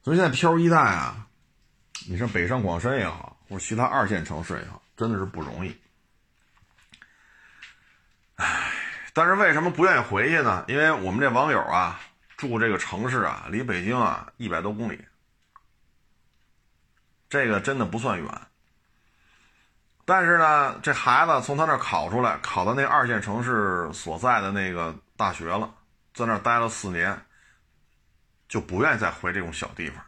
[0.02, 1.26] 所以现在漂一代啊，
[2.08, 5.76] 你像北上广深也好，或者其他二线城市也好，真的是不容易。
[8.36, 8.72] 唉。
[9.14, 10.64] 但是为什么不愿意回去呢？
[10.68, 12.00] 因为我们这网友啊，
[12.38, 15.04] 住这个城市啊，离北京啊一百多公里，
[17.28, 18.40] 这个真的不算远。
[20.04, 25.72] 但是呢，这孩子从他那考出来，考到那二线城市所在的那个大学了，
[26.14, 27.18] 在那待了四年，
[28.48, 30.04] 就不愿意再回这种小地方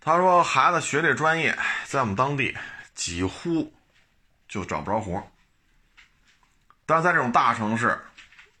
[0.00, 2.56] 他说，孩子学这专业，在我们当地
[2.94, 3.72] 几乎。
[4.48, 5.28] 就找不着活
[6.86, 7.98] 但是在这种大城市，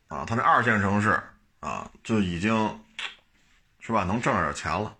[0.08, 1.22] 啊，他这二线城市
[1.60, 2.84] 啊，就已经，
[3.78, 4.02] 是吧？
[4.02, 4.96] 能挣着点钱了，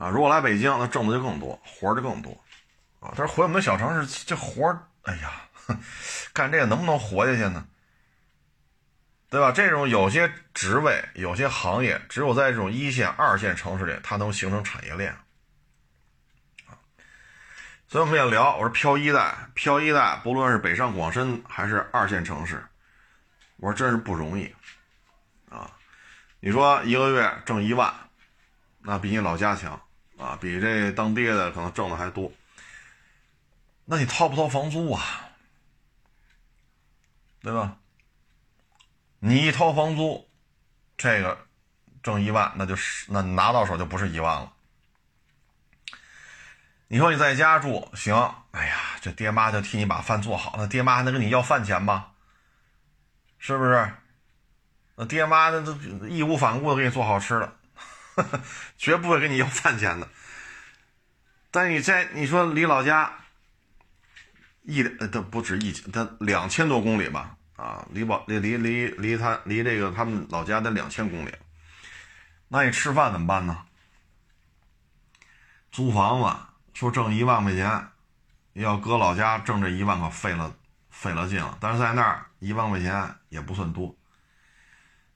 [0.00, 2.32] 啊，如果来北京，那挣的就更多，活儿就更多，
[3.00, 5.30] 啊，他说回我们小城市，这活儿哎呀，
[6.32, 7.66] 干这个能不能活下去呢？
[9.28, 9.52] 对吧？
[9.52, 15.12] 这种有些职位、有些行业，只有在这种一线、二线城市里，它能形成产业链。
[15.12, 15.20] 啊
[17.86, 22.64] 所以我们也聊，我说漂一代，漂一代，不论是北上广深还是二线城市，
[23.58, 24.54] 我说真是不容易
[25.50, 25.70] 啊！
[26.38, 27.92] 你说一个月挣一万，
[28.78, 29.80] 那比你老家强
[30.20, 32.30] 啊，比这当爹的可能挣的还多。
[33.86, 35.02] 那你掏不掏房租啊？
[37.42, 37.78] 对吧？
[39.18, 40.28] 你一掏房租，
[40.96, 41.46] 这个
[42.02, 44.52] 挣一万，那就是那拿到手就不是一万了。
[46.88, 48.14] 你说你在家住行，
[48.50, 52.12] 哎呀，这爹妈就替你把饭做好，那爹妈还能跟你要饭钱吗？
[53.38, 53.92] 是不是？
[54.96, 55.74] 那爹妈那都
[56.06, 57.56] 义无反顾的给你做好吃的，
[58.78, 60.08] 绝不会跟你要饭钱的。
[61.50, 63.12] 但你在你说离老家
[64.62, 67.36] 一呃都不止一他两千多公里吧？
[67.56, 71.34] 啊，离宝离离离离他离这个他们老家得两千公里，
[72.48, 73.64] 那你吃饭怎么办呢？
[75.70, 76.46] 租房子。
[76.72, 77.88] 说挣一万块钱，
[78.54, 80.54] 要搁老家挣这一万可费了
[80.88, 81.58] 费了劲了。
[81.60, 83.94] 但是在那儿一万块钱也不算多。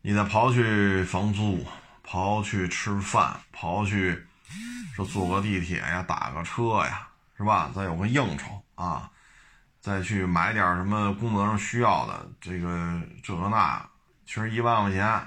[0.03, 1.67] 你再刨去房租，
[2.07, 4.27] 刨去吃饭，刨去
[4.95, 7.71] 说坐个地铁呀、打个车呀，是吧？
[7.75, 9.11] 再有个应酬啊，
[9.81, 13.89] 再去买点什么工作上需要的这个这个那，
[14.27, 15.27] 其实一万块钱，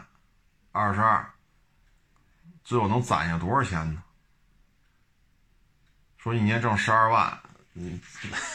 [0.72, 1.28] 二十二，
[2.64, 4.04] 最后能攒下多少钱呢？
[6.18, 7.40] 说一年挣十二万，
[7.74, 8.00] 你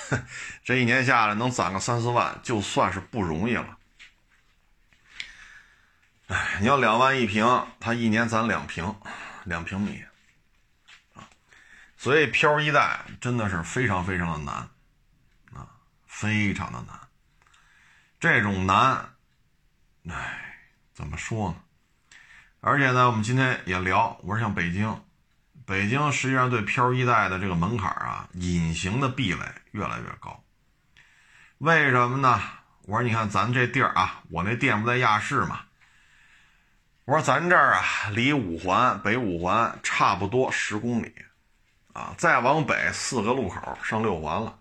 [0.62, 3.78] 这一年下来能攒个三四万，就算是不容易了。
[6.61, 8.95] 你要两万一平，他一年攒两平，
[9.45, 10.03] 两平米
[11.14, 11.29] 啊。
[11.97, 14.55] 所以漂一代真的是非常非常的难
[15.53, 15.68] 啊，
[16.07, 16.99] 非常的难。
[18.18, 19.11] 这种难，
[20.09, 20.59] 哎，
[20.95, 21.57] 怎么说呢？
[22.61, 25.03] 而且呢，我们今天也聊，我说像北京。
[25.64, 29.40] 北京实际上对漂一代的这个门槛啊，隐形的壁垒
[29.71, 30.42] 越来越高。
[31.59, 32.42] 为什么呢？
[32.83, 35.61] 我说，你看咱这地儿啊，我那店不在亚市嘛。
[37.04, 41.12] 我说咱这儿啊，离五环北五环差不多十公里，
[41.92, 44.56] 啊，再往北四个路口上六环了。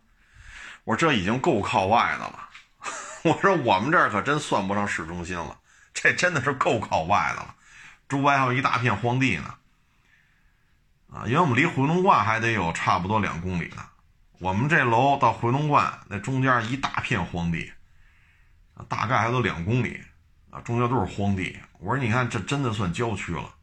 [0.84, 2.50] 我说这已经够靠外的了。
[3.24, 5.56] 我说我们这儿可真算不上市中心了，
[5.94, 7.56] 这真的是够靠外的了。
[8.10, 9.56] 周围还有一大片荒地呢。
[11.14, 13.86] 啊，因为我们离回龙观还得有差不多两公里呢。
[14.40, 17.72] 我们这楼到回龙观那中间一大片荒地，
[18.90, 20.04] 大概还都两公里，
[20.52, 21.58] 啊，中间都是荒地。
[21.80, 23.56] 我说，你看这真的算郊区了。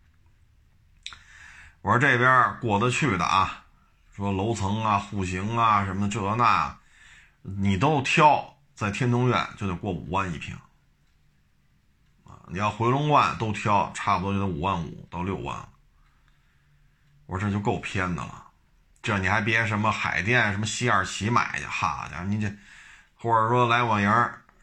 [1.83, 3.65] 我说这边过得去的啊，
[4.17, 6.77] 说楼层啊、户型啊什么这那，
[7.43, 10.57] 你都挑，在天通苑就得过五万一平，
[12.25, 15.69] 啊，你要回龙观都挑，差不多就得五万五到六万。
[17.27, 18.49] 我说这就够偏的了，
[19.01, 22.53] 这你还别什么海淀、什么西二旗买去，好家伙，你这，
[23.15, 24.11] 或者说来我营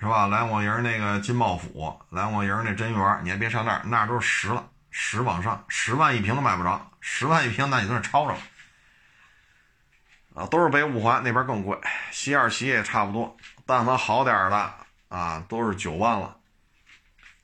[0.06, 0.28] 是吧？
[0.28, 8.39] 来我营那个金茂府，来我营那真园，你还别上那儿，那儿都是十了，十往上，十万一平都买不着，十万一平那你在那抄着了，
[10.36, 11.76] 啊，都是北五环那边更贵，
[12.12, 14.74] 西二旗也差不多，但凡好点的
[15.08, 16.38] 啊，都是九万了。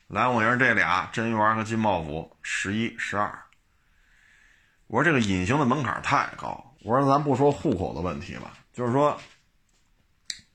[0.08, 3.44] 来我营这俩真园和金茂府，十一、十二。
[4.86, 6.76] 我说这个隐形的门槛太高。
[6.84, 9.20] 我说咱不说户口的问题吧，就是说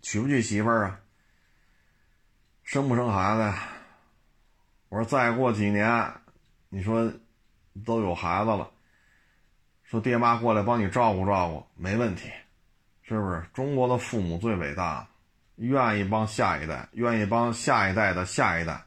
[0.02, 0.98] 娶不娶媳妇儿啊，
[2.66, 3.62] 生不生孩子呀？
[4.88, 6.12] 我说再过几年，
[6.68, 7.12] 你说
[7.84, 8.68] 都有孩子了，
[9.84, 12.28] 说爹妈过来帮你照顾照顾，没问题，
[13.02, 13.40] 是不是？
[13.54, 15.06] 中国的父母最伟大，
[15.54, 18.84] 愿意帮下一代，愿意帮下一代的下一代。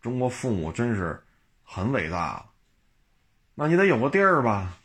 [0.00, 1.20] 中国父母真是
[1.64, 2.46] 很伟大了。
[3.56, 4.78] 那你得有个地儿吧，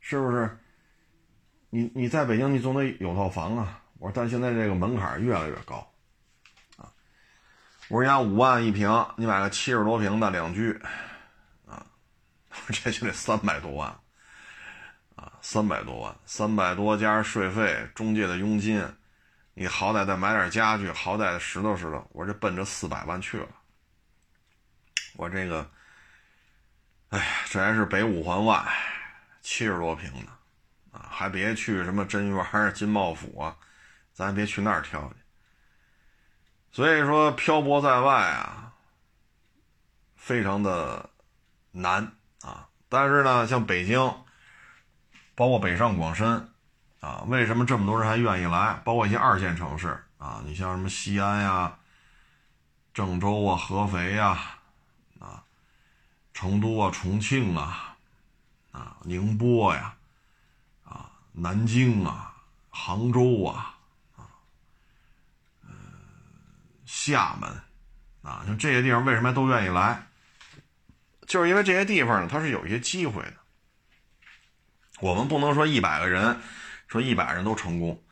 [0.00, 0.58] 是不是？
[1.70, 3.82] 你你在北京，你总得有套房啊。
[3.98, 5.90] 我说，但现在这个门槛越来越高，
[7.88, 10.78] 我说人家五万一平，你买个七十多平的两居，
[11.66, 11.86] 啊，
[12.68, 13.88] 这就得三百多万，
[15.16, 18.86] 啊，三百多万，三百多加上税费、中介的佣金，
[19.54, 22.04] 你好歹再买点家具，好歹拾掇拾掇。
[22.10, 23.48] 我这奔着四百万去了，
[25.14, 25.70] 我这个。
[27.08, 28.62] 哎呀，这还是北五环外，
[29.40, 33.56] 七十多平的，啊，还别去什么真园、金茂府啊，
[34.12, 35.10] 咱别去那儿挑。
[36.72, 38.72] 所以说，漂泊在外啊，
[40.16, 41.10] 非常的
[41.72, 42.12] 难
[42.42, 42.68] 啊。
[42.88, 43.98] 但是呢，像北京，
[45.34, 46.52] 包括北上广深，
[47.00, 48.80] 啊，为什么这么多人还愿意来？
[48.84, 51.78] 包括一些二线城市啊，你像什么西安呀、
[52.94, 54.28] 郑州啊、合肥呀。
[55.18, 55.44] 啊
[56.34, 57.96] 成都啊，重庆啊，
[58.70, 59.96] 啊，宁波呀，
[60.84, 62.32] 啊，南京啊、
[62.70, 63.74] 杭州啊、
[64.16, 64.22] 啊，
[65.62, 65.70] 呃，
[66.88, 67.50] 厦门
[68.22, 70.06] 啊，像这些地方为什么都愿意来？
[71.26, 73.34] 就是因为这些地方呢，它是有一些机会的。
[75.00, 76.40] 我们不能说一百个人，
[76.86, 78.02] 说一百人都成功，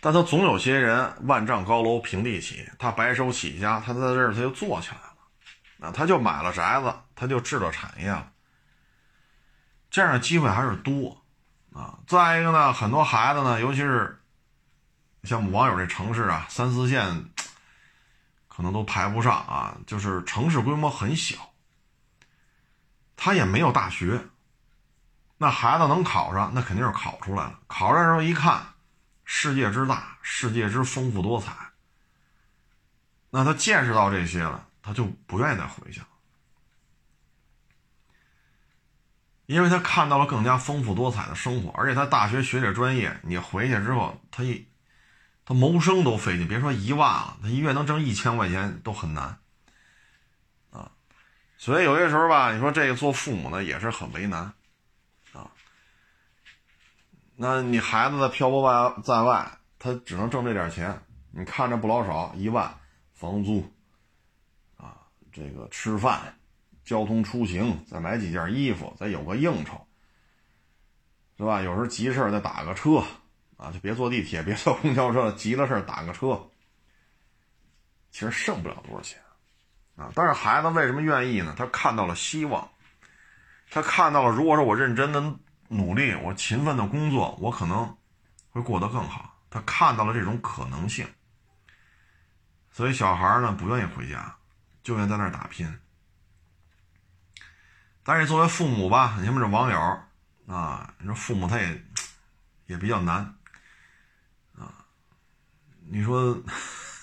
[0.00, 8.30] 但他总有些人万丈高楼平地起，他白手起家，他在这儿他就做起来了，啊，他就买了宅子，他就制造产业了。
[9.90, 11.20] 这样的机会还是多，
[11.72, 14.22] 啊，再一个呢，很多孩子呢，尤其是
[15.24, 17.24] 像我们网友这城市啊，三四线
[18.54, 21.52] 可能都排不上啊，就是城市规模很小，
[23.16, 24.28] 他也没有大学。
[25.38, 27.58] 那孩子能考上，那肯定是考出来了。
[27.66, 28.64] 考上时候一看，
[29.24, 31.52] 世界之大，世界之丰富多彩。
[33.30, 36.06] 那他见识到这些了，他就不愿意再回去了，
[39.46, 41.72] 因为他看到了更加丰富多彩的生活。
[41.72, 44.64] 而且他大学学这专业，你回去之后，他一
[45.44, 49.38] 他谋生都费劲，别说一万了，他一月能挣一千块钱都很难
[50.70, 50.90] 啊。
[51.58, 54.40] 所以有些时候吧，你说这个做父母的也是很为难。
[55.32, 55.50] 啊
[57.36, 62.72] 那你孩子呢漂泊外在外，他只能挣这点钱，你看着不老少，一万
[63.12, 63.68] 房租，
[64.76, 64.94] 啊，
[65.32, 66.36] 这个吃饭、
[66.84, 69.84] 交通出行，再买几件衣服，再有个应酬，
[71.36, 71.60] 是吧？
[71.60, 73.02] 有时候急事再打个车，
[73.64, 76.50] 啊，就别坐地铁， 别坐公交车，急了事打个车，
[78.10, 79.18] 其实剩不了多少钱，
[79.96, 81.54] 啊，但是孩子为什么愿意呢？
[81.56, 82.68] 他看到了希望，
[83.70, 85.36] 他看到了，如果说我认真的。
[85.68, 87.96] 努力，我勤奋的工作，我可能
[88.50, 89.34] 会过得更好。
[89.48, 91.08] 他看到了这种可能性，
[92.70, 94.36] 所以小孩呢不愿意回家，
[94.82, 95.80] 就愿在那儿打拼。
[98.04, 99.98] 但是作为父母吧，你们这网友
[100.46, 101.82] 啊，你说父母他也
[102.66, 103.33] 也比较难。
[105.86, 106.36] 你说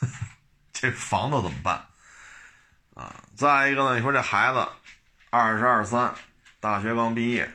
[0.73, 1.85] 这房子怎么办
[2.95, 3.23] 啊？
[3.35, 4.67] 再一个呢，你说这孩子
[5.29, 6.13] 二十二三，
[6.59, 7.49] 大学刚毕业。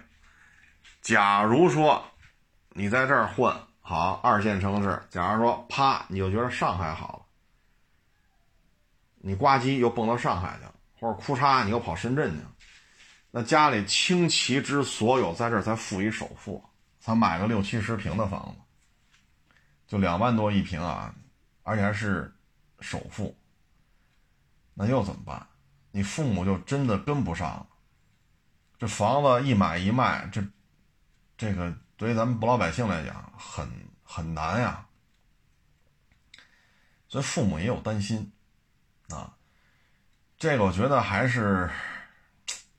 [1.02, 2.04] 假如说
[2.70, 7.22] 你在这儿混好二线城市，假如说啪你就觉得上海好了，
[9.18, 12.50] 你呱唧又蹦到上海去了，或者哭嚓你又跑深圳去了，
[13.30, 16.64] 那家里倾其之所有在这儿才付一首付，
[16.98, 18.62] 才买个六七十平的房子，
[19.86, 21.14] 就两万多一平啊，
[21.62, 22.34] 而且还是
[22.80, 23.36] 首付，
[24.74, 25.46] 那又怎么办？
[25.90, 27.66] 你父母就真的跟不上了，
[28.78, 30.44] 这房子一买一卖这。
[31.38, 33.70] 这个对于咱们不老百姓来讲很
[34.02, 34.86] 很难呀，
[37.08, 38.32] 所以父母也有担心
[39.10, 39.36] 啊。
[40.38, 41.70] 这个我觉得还是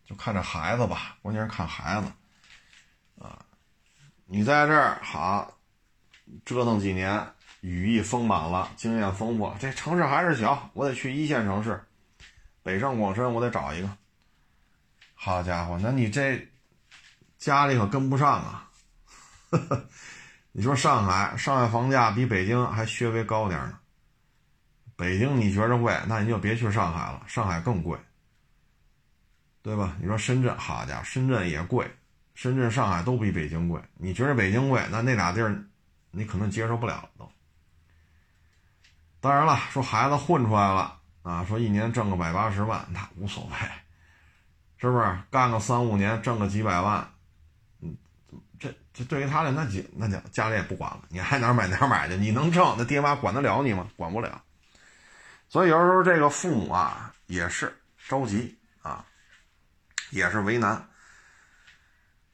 [0.04, 2.12] 就看这孩子吧，关键是看孩子
[3.24, 3.46] 啊。
[4.26, 5.57] 你在这儿好
[6.46, 7.26] 折腾几年，
[7.62, 11.82] 羽翼丰满了，经验丰富，这城市还是小，我得去一线城市，
[12.64, 13.90] 北上广深，我得找一个。
[15.16, 16.48] 好家伙，那你这。
[17.38, 18.68] 家里可跟不上啊！
[20.52, 23.78] 你说上海，上海房价比北京还略微高点呢。
[24.96, 27.96] 北京你觉着贵，那你就别去上海了，上海更贵，
[29.62, 29.96] 对吧？
[30.02, 31.88] 你说深圳，好家伙，深圳也贵，
[32.34, 33.80] 深圳、上海都比北京贵。
[33.98, 35.64] 你觉着北京贵，那那俩地儿
[36.18, 37.32] 你可能接受不了都。
[39.20, 43.52] 当然了，说孩子混出来了啊，说一年挣个百八十万，那无所谓，
[44.78, 45.18] 是不是？
[45.30, 47.08] 干个三五年，挣个几百万。
[47.82, 47.96] 嗯
[48.60, 53.88] 这这对于他来，那几那家家里也不管了，你爱哪买哪买去，你能挣，那爹妈管得了你吗？
[53.96, 54.44] 管不了。
[55.50, 59.06] 所以有时候这个父母啊也是着急啊，
[60.10, 60.90] 也是为难。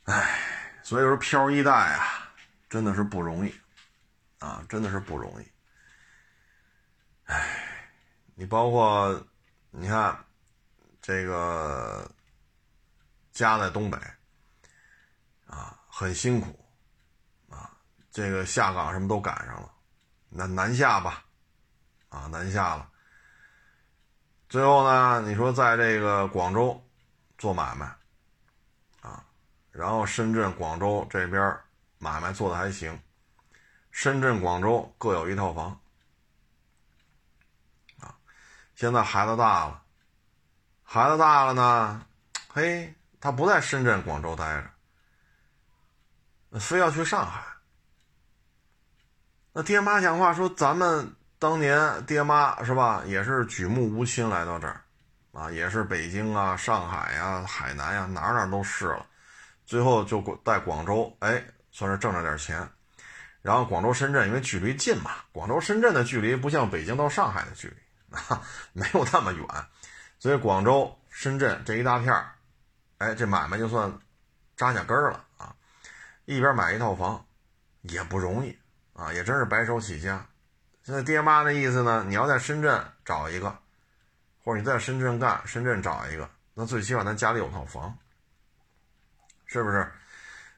[0.05, 0.39] 唉，
[0.83, 2.29] 所以说漂一代啊，
[2.69, 3.53] 真的是不容易
[4.43, 5.47] 啊，真的是不容易。
[7.23, 7.87] 唉，
[8.35, 9.25] 你包括
[9.71, 10.25] 你看
[11.01, 12.09] 这个
[13.31, 13.97] 家在东北
[15.47, 15.79] 啊。
[15.95, 16.65] 很辛苦，
[17.51, 17.69] 啊，
[18.09, 19.71] 这个下岗什么都赶上了，
[20.27, 21.23] 那南下吧，
[22.09, 22.89] 啊，南下了。
[24.49, 26.83] 最后呢，你说在这个广州
[27.37, 27.85] 做买卖，
[29.01, 29.23] 啊，
[29.69, 31.55] 然后深圳、广州这边
[31.99, 32.99] 买卖做的还行，
[33.93, 35.79] 深圳、广州各有一套房，
[37.99, 38.15] 啊，
[38.73, 39.83] 现在孩子大了，
[40.83, 42.03] 孩子大了呢，
[42.51, 42.91] 嘿，
[43.21, 46.59] 他不在深圳、广州待着。
[46.59, 47.43] 非要去上海，
[49.53, 54.83] 那爹妈讲话说：“咱们当年爹妈是吧，也是举目无亲来到这儿，
[55.33, 59.05] 啊，也是北京啊、上海呀、海南呀，哪哪都试了，
[59.67, 62.67] 最后就在广州，哎，算是挣着点钱。
[63.43, 68.41] 然后广州、深圳因为距离近嘛，广州、深圳的距离不像北京到上海的距离啊，
[68.73, 69.45] 没有那么远，
[70.17, 72.31] 所以广州、深圳这一大片儿，
[72.99, 73.91] 哎，这买卖就算
[74.55, 75.53] 扎下根儿了啊。
[76.25, 77.23] 一边买一套房
[77.81, 78.57] 也不容易
[78.93, 80.25] 啊，也真是白手起家。
[80.83, 83.53] 现在爹妈的意思呢，你要在深圳找一个，
[84.41, 87.97] 或者你在深圳干，深圳找一个，那最起码咱家里有套房，
[89.45, 89.91] 是不是？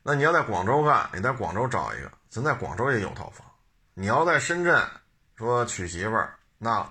[0.03, 3.49] 那你要在广州干，你在广州找一个，咱在广州也有套房。
[3.93, 4.85] 你要在深圳
[5.37, 6.85] 说娶媳妇儿，那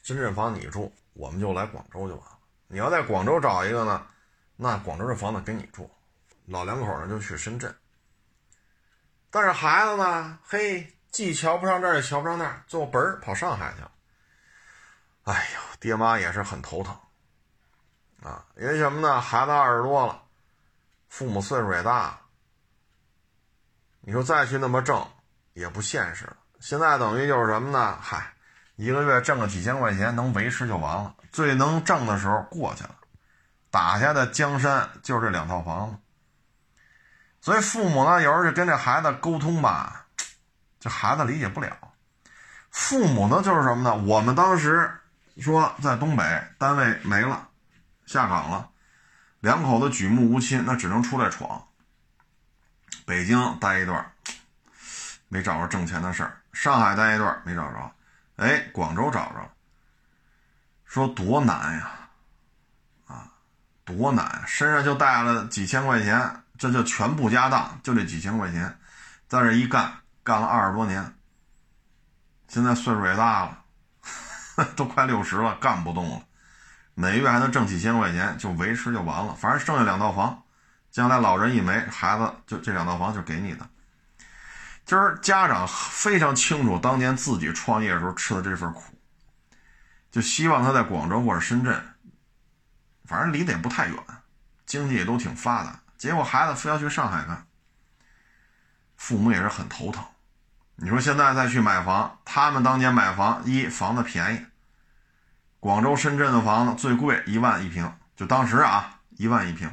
[0.00, 2.38] 深圳房你住，我们就来广州就完了。
[2.68, 4.06] 你要在广州找一个呢，
[4.54, 5.90] 那广州的房子给你住，
[6.44, 7.74] 老两口呢就去深圳。
[9.28, 13.90] 但是孩子呢，嘿，既瞧不上这儿，也瞧不上那儿，最后本儿跑上海去了。
[15.24, 16.96] 哎呦，爹妈也是很头疼
[18.22, 19.20] 啊，因为什么呢？
[19.20, 20.22] 孩子二十多了，
[21.08, 22.20] 父母岁数也大。
[24.08, 25.04] 你说再去那么挣，
[25.52, 26.36] 也不现实了。
[26.60, 27.98] 现在等于就是什么呢？
[28.00, 28.34] 嗨，
[28.76, 31.12] 一个月挣个几千块钱能维持就完了。
[31.32, 32.94] 最能挣的时候过去了，
[33.68, 35.96] 打下的江山就是这两套房子。
[37.40, 40.06] 所以父母呢，有时候就跟这孩子沟通吧，
[40.78, 41.76] 这孩子理解不了。
[42.70, 43.96] 父母呢，就是什么呢？
[44.06, 44.88] 我们当时
[45.38, 47.48] 说在东北单位没了，
[48.06, 48.70] 下岗了，
[49.40, 51.66] 两口子举目无亲，那只能出来闯。
[53.06, 54.04] 北京待一段，
[55.28, 57.92] 没找着挣钱的事儿；上海待一段，没找着。
[58.34, 59.48] 哎，广州找着，
[60.84, 61.90] 说多难呀，
[63.06, 63.30] 啊，
[63.84, 64.42] 多难！
[64.46, 68.76] 身上就带了几千块钱，这就全部家当，就这几千块钱，
[69.28, 69.90] 在这一干，
[70.24, 71.14] 干了二十多年。
[72.48, 73.64] 现在岁数也大了，
[74.74, 76.22] 都快六十了，干不动了。
[76.94, 79.32] 每月还能挣几千块钱，就维持就完了。
[79.36, 80.42] 反正剩下两套房。
[80.96, 83.68] 将来老人一没，孩子就这两套房就给你的。
[84.86, 88.82] 今儿家长非常清楚当年自己创业的时候吃的这份苦，
[90.10, 91.78] 就希望他在广州或者深圳，
[93.04, 93.96] 反正离得也不太远，
[94.64, 95.78] 经济也都挺发达。
[95.98, 97.46] 结果孩子非要去上海干，
[98.96, 100.02] 父母也是很头疼。
[100.76, 104.46] 你说现在再去买房，他们当年买房一房子便宜，
[105.60, 109.70] 广州、深圳的房子最贵一万一平，就当时啊一万一平。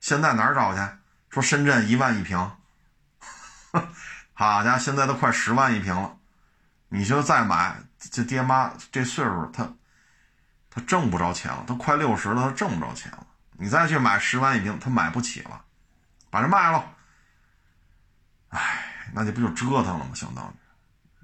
[0.00, 0.80] 现在哪儿找去？
[1.30, 2.36] 说深圳一万一平，
[4.32, 6.16] 好家伙，现在都快十万一平了。
[6.88, 9.72] 你就再买，这爹妈这岁数，他
[10.68, 13.24] 他挣不着钱了，都快六十了，他挣不着钱了。
[13.52, 15.62] 你再去买十万一平，他买不起了，
[16.30, 16.84] 把这卖了。
[18.48, 20.10] 哎，那你不就折腾了吗？
[20.14, 20.56] 相当于，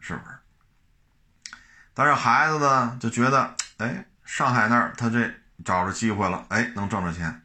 [0.00, 1.58] 是不是？
[1.94, 7.42] 但是孩子呢，就觉得，哎，上海那儿他这找着机会了，哎，能挣着钱。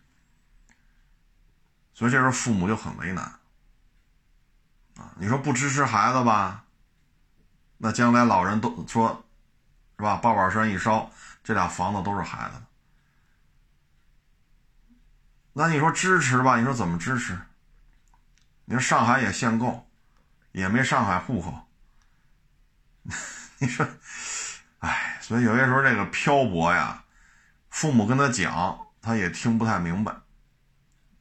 [2.01, 3.23] 所以这时候父母就很为难，
[4.95, 6.63] 啊，你说不支持孩子吧，
[7.77, 9.23] 那将来老人都说，
[9.97, 10.15] 是吧？
[10.15, 11.11] 八宝山一烧，
[11.43, 12.63] 这俩房子都是孩子的。
[15.53, 16.57] 那你说支持吧？
[16.57, 17.39] 你说怎么支持？
[18.65, 19.87] 你说上海也限购，
[20.53, 21.67] 也没上海户口。
[23.59, 23.87] 你说，
[24.79, 27.03] 哎，所以有些时候这个漂泊呀，
[27.69, 30.11] 父母跟他讲，他也听不太明白，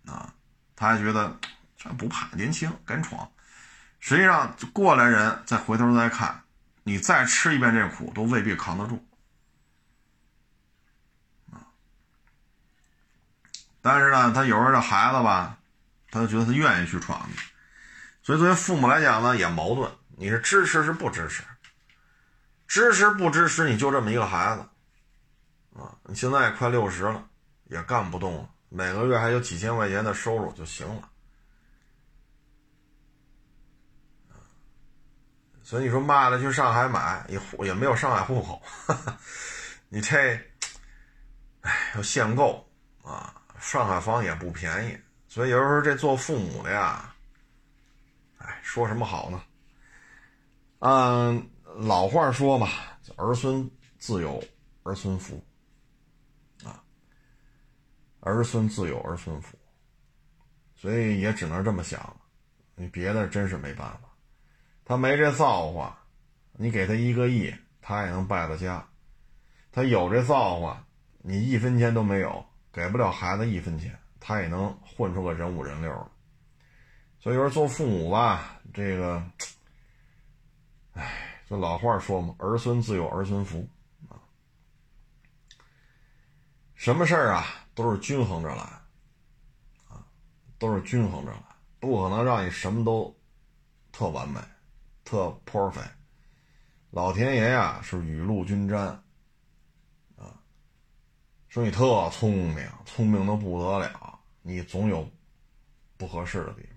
[0.07, 0.33] 啊。
[0.81, 1.39] 他还觉得
[1.77, 3.31] 这不怕，年轻敢闯。
[3.99, 6.43] 实际上，过来人再回头再看，
[6.85, 9.07] 你再吃一遍这苦，都未必扛得住。
[13.83, 15.59] 但是呢，他有时候这孩子吧，
[16.11, 17.29] 他就觉得他愿意去闯
[18.23, 19.93] 所以作为父母来讲呢，也矛盾。
[20.17, 21.43] 你是支持是不支持？
[22.67, 23.69] 支持不支持？
[23.69, 27.29] 你就这么一个孩子啊，你现在也快六十了，
[27.65, 28.49] 也干不动了。
[28.73, 31.09] 每个月还有几千块钱的收入就行了，
[35.63, 38.63] 所以你说妈的去上海买也也没有上海户口，
[39.91, 40.41] 你这，
[41.63, 42.65] 哎，要限购
[43.03, 44.97] 啊，上海房也不便宜，
[45.27, 47.13] 所以有时候这做父母的呀，
[48.39, 49.43] 哎，说什么好呢？
[50.79, 52.69] 按老话说嘛，
[53.17, 53.69] 儿孙
[53.99, 54.43] 自有
[54.85, 55.45] 儿孙福。
[58.21, 59.57] 儿孙自有儿孙福，
[60.77, 62.17] 所以也只能这么想
[62.75, 64.01] 你别的真是没办法。
[64.85, 66.03] 他没这造化，
[66.53, 68.85] 你给他一个亿，他也能败了家；
[69.71, 70.85] 他有这造化，
[71.19, 76.11] 你一分钱都没有，给不了孩子一分钱，他也能混出个人五人六
[77.21, 79.23] 所以说做父母吧，这个，
[80.95, 83.69] 哎，这老话说嘛，“儿孙自有儿孙福”
[84.09, 84.19] 啊，
[86.75, 87.60] 什么事儿啊？
[87.75, 88.63] 都是均衡着来，
[89.89, 90.05] 啊，
[90.59, 91.43] 都是均衡着来，
[91.79, 93.17] 不可能让你什么都
[93.93, 94.41] 特完美，
[95.05, 95.91] 特 perfect。
[96.91, 98.87] 老天爷呀是雨露均沾，
[100.17, 100.35] 啊，
[101.49, 105.09] 说你特聪明，聪明的不得了，你总有
[105.97, 106.71] 不合适的地方。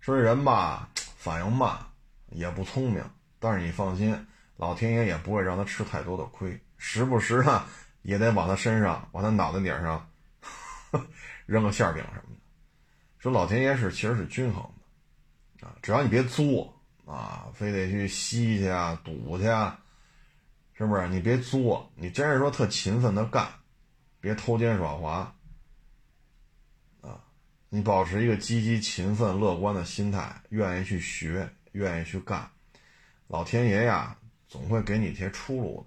[0.00, 1.78] 说人吧反应慢，
[2.30, 3.04] 也不聪明，
[3.38, 7.64] 但是你放心，老天爷也不会让他吃太多的亏，时不时呢
[8.02, 10.08] 也得往他身上，往他脑袋顶上
[11.46, 12.40] 扔个馅饼什么的。
[13.18, 14.62] 说老天爷是其实是均衡
[15.58, 16.72] 的，啊，只要你别作。
[17.06, 19.78] 啊，非得去吸去啊，赌去啊，
[20.74, 21.06] 是不是？
[21.06, 23.48] 你别作，你真是说特勤奋的干，
[24.20, 25.32] 别偷奸耍滑。
[27.02, 27.22] 啊，
[27.68, 32.50] 你保持一个积极、勤奋、乐观的心态，愿意去学，愿意去干，
[33.28, 34.16] 老天爷呀，
[34.48, 35.86] 总会给你一些出路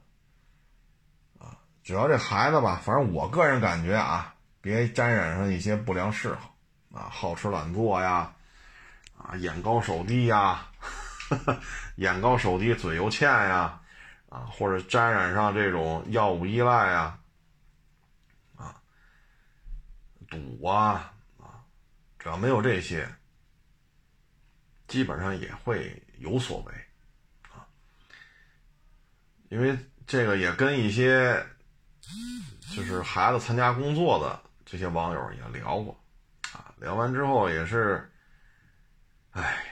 [1.38, 1.46] 的。
[1.46, 6.56] 啊，只要这孩子吧，反正我个人感觉啊，别沾染上一些不良嗜好，
[6.94, 8.34] 啊，好吃懒做呀，
[9.18, 10.66] 啊，眼高手低呀。
[11.98, 13.80] 眼高手低，嘴又欠呀，
[14.30, 17.20] 啊，或者沾染上这种药物依赖呀，
[18.56, 18.82] 啊，
[20.28, 21.62] 赌啊，啊，
[22.18, 23.08] 只要没有这些，
[24.88, 26.74] 基本上也会有所为，
[27.52, 27.62] 啊，
[29.50, 31.46] 因为这个也跟一些
[32.76, 36.00] 就是孩子参加工作的这些网友也聊过，
[36.52, 38.08] 啊，聊完之后也是，
[39.32, 39.64] 哎，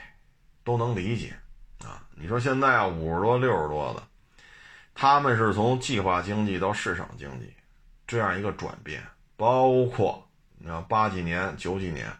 [0.64, 1.38] 都能理解。
[1.84, 4.02] 啊，你说现在，五十多、六十多的，
[4.94, 7.54] 他们是从计划经济到市场经济
[8.08, 9.00] 这样一个转变，
[9.36, 12.12] 包括你要八几年、九几年，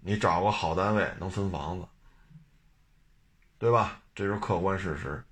[0.00, 1.86] 你找个好单位能分房子，
[3.56, 4.02] 对吧？
[4.16, 5.24] 这是客观事实。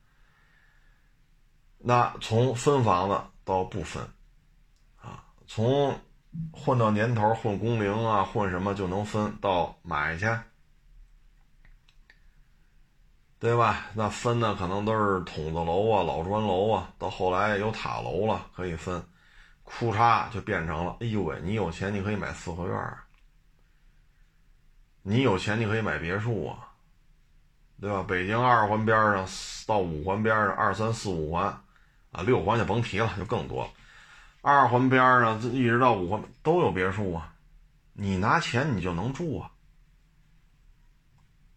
[1.78, 4.00] 那从分房子到不分，
[5.02, 6.00] 啊，从
[6.52, 10.26] 混到年头混工龄啊，混什么就能分到买去。
[13.38, 13.86] 对吧？
[13.94, 19.00] 那分的可能都是筒子楼啊、老砖楼啊，到后来有塔楼了，可以分，
[19.62, 23.04] 库嚓就变成了，哎呦喂，你有钱你可以买四合院儿，
[25.02, 26.72] 你有钱你可以买别墅啊，
[27.78, 28.02] 对吧？
[28.08, 29.28] 北京二环边上
[29.66, 31.44] 到五环边上，二三四五环，
[32.12, 33.70] 啊，六环就甭提了，就更多，
[34.48, 37.34] 二环边上一直到五环都有别墅啊，
[37.94, 39.50] 你拿钱你就能住啊，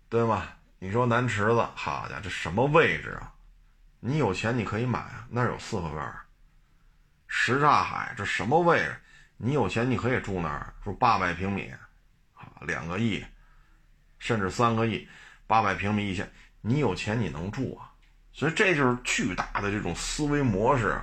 [0.10, 0.58] 对吧？
[0.80, 3.32] 你说南池子，好家伙，这什么位置啊？
[4.00, 6.14] 你有钱你可以买啊，那儿有四合院。
[7.28, 9.00] 什刹海这什么位置？
[9.38, 11.72] 你有钱你可以住那儿，说八百平米，
[12.34, 13.24] 啊，两个亿，
[14.18, 15.08] 甚至三个亿，
[15.46, 16.28] 八百平米一千，
[16.62, 17.94] 你有钱你能住啊？
[18.34, 21.00] 所以这就是巨大的这种思维模式，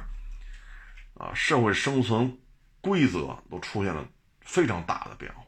[1.19, 2.39] 啊，社会生存
[2.81, 4.07] 规则都出现了
[4.41, 5.43] 非常大的变化。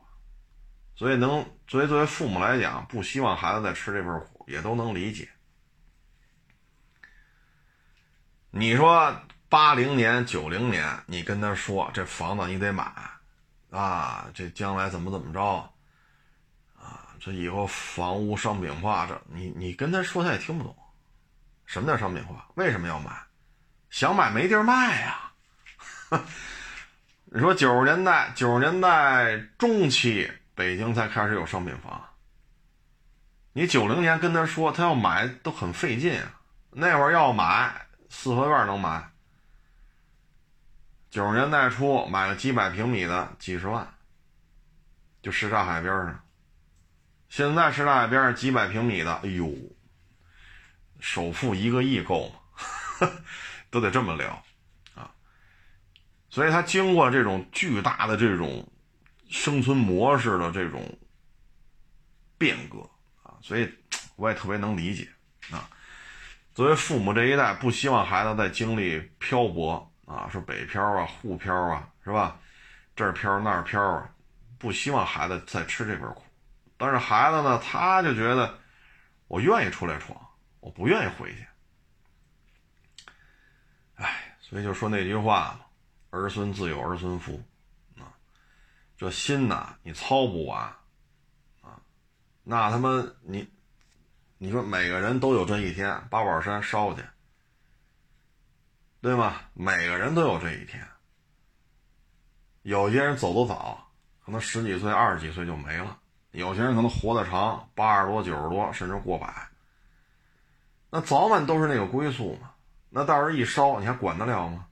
[0.96, 5.28] 所以能作为作为父母来讲，不希望孩子再吃这份苦，也都能理解。
[8.50, 9.14] 你说
[9.48, 12.92] 八零年、九零年，你跟他说这房子你得买，
[13.70, 15.70] 啊，这将来怎么怎么着，
[16.74, 20.74] 啊，这以后房屋商品化，这你你跟他说他也听不懂。
[21.66, 22.48] 什么叫商品化？
[22.54, 23.12] 为什么要买？
[23.90, 25.27] 想买没地儿卖呀。
[27.30, 30.30] 你说九十年代，九十年代中期。
[30.54, 32.02] 北京才开始有商品房。
[33.52, 36.20] 你九零年跟他说他要买都很费劲，
[36.72, 39.08] 那会儿要买四合院能买。
[41.10, 43.86] 九十年代初买了几百平米的几十万，
[45.22, 46.20] 就什刹海边上。
[47.28, 49.54] 现在什刹海边上几百平米的，哎呦，
[50.98, 53.08] 首付一个亿够吗？
[53.70, 54.42] 都得这么聊。
[56.30, 58.66] 所以他经过这种巨大的这种。
[59.30, 60.82] 生存模式的这种
[62.38, 62.78] 变革
[63.22, 63.70] 啊，所以
[64.16, 65.06] 我也特别能理解
[65.50, 65.68] 啊。
[66.54, 72.40] 作为父母这一代，不希望孩子再经历漂泊啊，说北漂啊、沪漂啊，是吧？
[72.96, 74.10] 这儿漂那儿漂啊，
[74.56, 76.24] 不希望孩子再吃这份苦。
[76.78, 78.58] 但是孩子呢，他就觉得
[79.26, 80.18] 我愿意出来闯，
[80.60, 81.46] 我不愿意回去。
[83.96, 85.66] 哎，所以就说那句话嘛
[86.10, 87.42] ：“儿孙自有儿孙福。”
[87.98, 88.12] 啊
[88.96, 90.60] 这心呐，你操不完，
[91.62, 91.80] 啊，
[92.42, 93.48] 那他妈你，
[94.38, 97.04] 你说每个人都有这一天，八宝山烧去，
[99.00, 99.36] 对吗？
[99.54, 100.84] 每个人都有这一天。
[102.62, 103.88] 有些人走得早，
[104.24, 105.96] 可能十几岁、二十几岁就没了；
[106.32, 109.48] 有些人可能活得长，八十多、九十多，甚至过百。
[110.90, 112.52] 那早晚都是那个归宿嘛。
[112.90, 114.67] 那到时候一烧，你还管得了吗？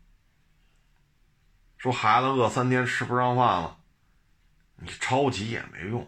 [1.78, 3.76] 说孩子饿三天吃不上饭了。
[4.76, 6.06] 你着急也没用，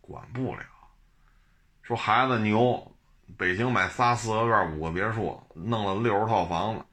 [0.00, 0.64] 管不了，
[1.82, 2.96] 说孩子牛，
[3.36, 6.84] 北京买仨四合院五个别墅，弄了六十套房子，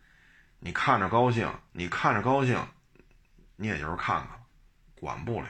[0.60, 2.68] 你看着高兴，你看着高兴，
[3.56, 4.44] 你也就是看看，
[5.00, 5.48] 管不了。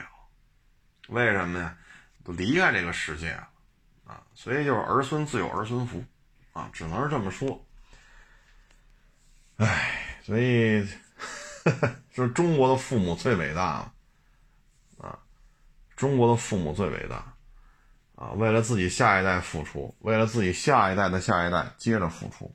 [1.08, 1.76] 为什么呀？
[2.22, 3.48] 都离开这个世界了
[4.06, 4.22] 啊！
[4.34, 6.02] 所以就是儿孙自有儿孙福
[6.52, 7.66] 啊，只能是这么说。
[9.56, 10.88] 唉，所以
[12.22, 13.92] 是中国的父母最伟大了
[14.98, 15.18] 啊！
[15.96, 17.34] 中国的父母最伟大
[18.14, 18.30] 啊！
[18.36, 22.54] 为了自己下一代付出，为了自己下一代的下一代接着付出，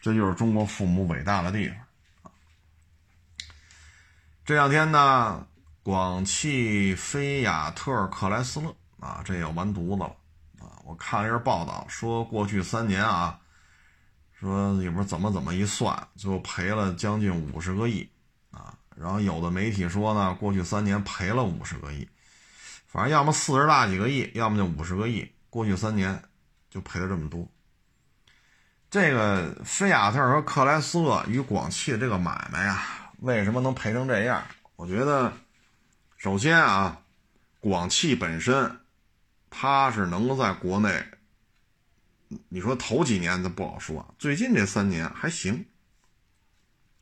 [0.00, 2.32] 这就是中国父母伟大的地方！
[4.44, 5.46] 这两天呢，
[5.82, 10.06] 广汽菲亚特克莱斯勒啊，这要完犊子了
[10.60, 10.80] 啊！
[10.84, 13.38] 我看了一篇报道，说过去三年啊。
[14.40, 18.10] 说里边怎么怎么一算，最后赔了将近五十个亿，
[18.96, 22.08] 然后有的媒体说呢，过去三年赔了五十个亿，
[22.86, 26.22] 反正要么四十大几个亿，要么就五十个亿，过去三年
[26.70, 27.48] 就赔了这么多。
[28.90, 34.44] 这个菲亚特和克莱斯勒与广汽的这个买卖呀，为什么能赔成这样？
[34.76, 35.32] 我觉得，
[36.18, 37.00] 首先啊，
[37.60, 38.80] 广汽本身
[39.48, 41.02] 它是能够在国内。
[42.48, 45.64] 你说头几年它不好说，最近这三年还行，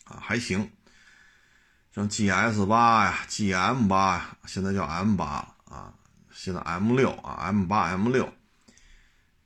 [0.05, 0.71] 啊还行，
[2.01, 5.93] 像 GS 八呀、GM 八呀，现在叫 M 八了啊，
[6.33, 8.33] 现在 M 六啊，M 八、M 六，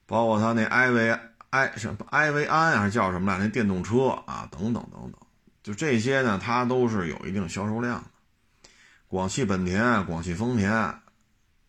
[0.06, 1.18] 包括它那 iV
[1.50, 3.38] i 什么 iV 安还是叫什么来？
[3.38, 5.14] 那电动车啊，等等等等，
[5.64, 8.04] 就这些呢，它都是有一定销售量的。
[9.08, 10.94] 广汽本田、广汽丰田，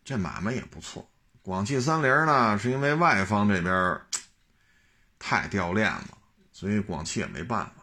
[0.04, 1.08] 这买卖也不错。
[1.42, 4.00] 广汽三菱呢，是因为外方这边
[5.18, 6.14] 太掉链子，
[6.52, 7.75] 所以广汽也没办法。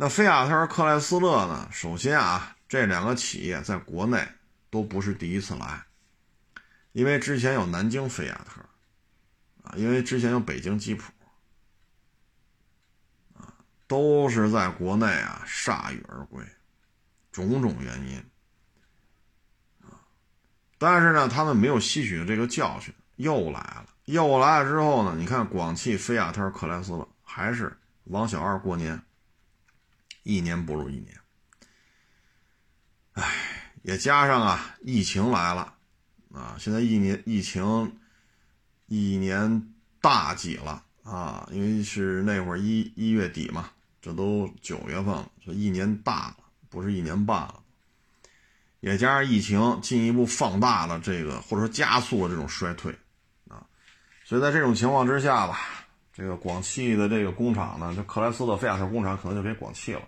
[0.00, 1.68] 那菲亚特、克莱斯勒呢？
[1.72, 4.24] 首先啊，这两个企业在国内
[4.70, 5.84] 都不是第一次来，
[6.92, 8.60] 因为之前有南京菲亚特
[9.64, 11.10] 啊，因为之前有北京吉普
[13.34, 13.52] 啊，
[13.88, 16.44] 都是在国内啊铩羽而归，
[17.32, 18.18] 种种原因。
[19.80, 19.98] 啊
[20.78, 29.02] 但是呢，他们没有吸取这个教训，又来了，又来了之后呢，你看广汽菲亚特克莱斯勒还是王小二过年，
[30.28, 31.18] 一年不如一年。
[33.14, 35.74] 唉，也加上啊，疫情来了，
[36.34, 37.90] 啊，现在一年疫情
[38.88, 39.72] 一年
[40.02, 41.48] 大几了啊？
[41.50, 43.70] 因为是那会儿一一月底嘛，
[44.02, 46.36] 这都九月份了，这一年大了，
[46.68, 47.62] 不是一年半了。
[48.80, 52.92] 也加上疫情进一步放大了这个，或者说加速了这种衰退，
[53.48, 53.66] 啊，
[54.24, 55.58] 所以在这种情况之下吧，
[56.12, 60.02] 这个广汽的这个工厂呢，这克莱斯勒菲亚特工厂可能就给广汽了，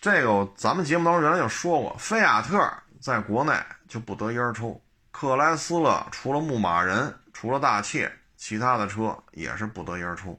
[0.00, 3.52] 这个咱们节目当中原来就说过，菲亚特在国内
[3.88, 4.80] 就不得烟抽，
[5.10, 10.38] 克莱斯勒除了牧马人，除了大切，其他的车也是不得烟抽。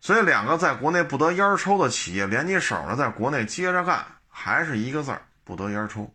[0.00, 4.06] 所以两个在国内不得烟抽的企业联起手来，在国内接着干。
[4.30, 6.14] 还是一个字儿，不得烟抽。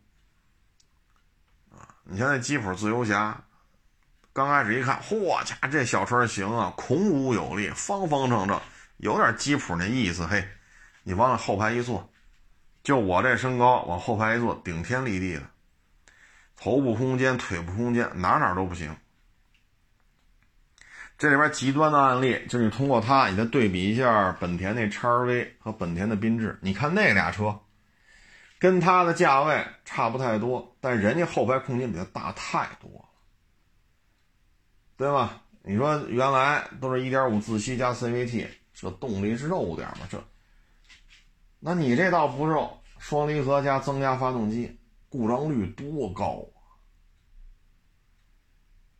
[1.70, 3.38] 啊，你像那吉普自由侠，
[4.32, 8.58] 刚开始一看，嚯家这小车行啊，孔武有力，方方正正，
[8.96, 10.26] 有点吉普那意思。
[10.26, 10.48] 嘿，
[11.04, 12.10] 你往后排一坐，
[12.82, 15.42] 就我这身高，往后排一坐，顶天立地的，
[16.56, 18.96] 头部空间、腿部空间，哪哪都不行。
[21.16, 27.60] 这里边极端的案例，就是你通过它，你再对比一下本田那叉 V 和本田的缤智，你看那俩车。
[28.58, 33.04] 跟它的价位差不太多，但人家后排空间比它大太多了，
[34.96, 35.42] 对吧？
[35.62, 40.06] 你说原来都是一点五自吸加 CVT，这动力是肉点嘛？
[40.08, 40.22] 这，
[41.66, 46.60] 那你这倒不肉，双离合加增压发动机，故障率多高啊！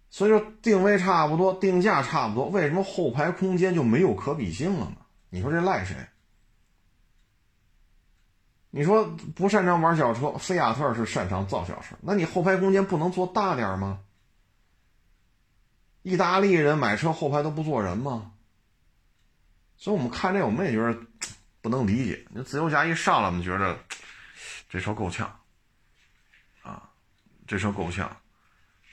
[0.08, 4.96] 所以说定位差不多，定价差不多，为什么后排空间就没有可比性了呢？
[5.28, 5.94] 你说这赖谁？
[8.70, 9.04] 你说
[9.36, 14.00] 不擅长玩小车，菲亚特是擅长造小车，那你后排空间不能做大点吗？
[16.00, 18.32] 意大利人买车后排都不坐人吗？
[19.76, 20.98] 所以我们看这，我们也觉得
[21.64, 22.22] 不能理解。
[22.30, 23.78] 那自由侠一上来，我们觉得
[24.68, 25.34] 这车够呛
[26.62, 26.82] 啊，
[27.46, 28.14] 这车够呛。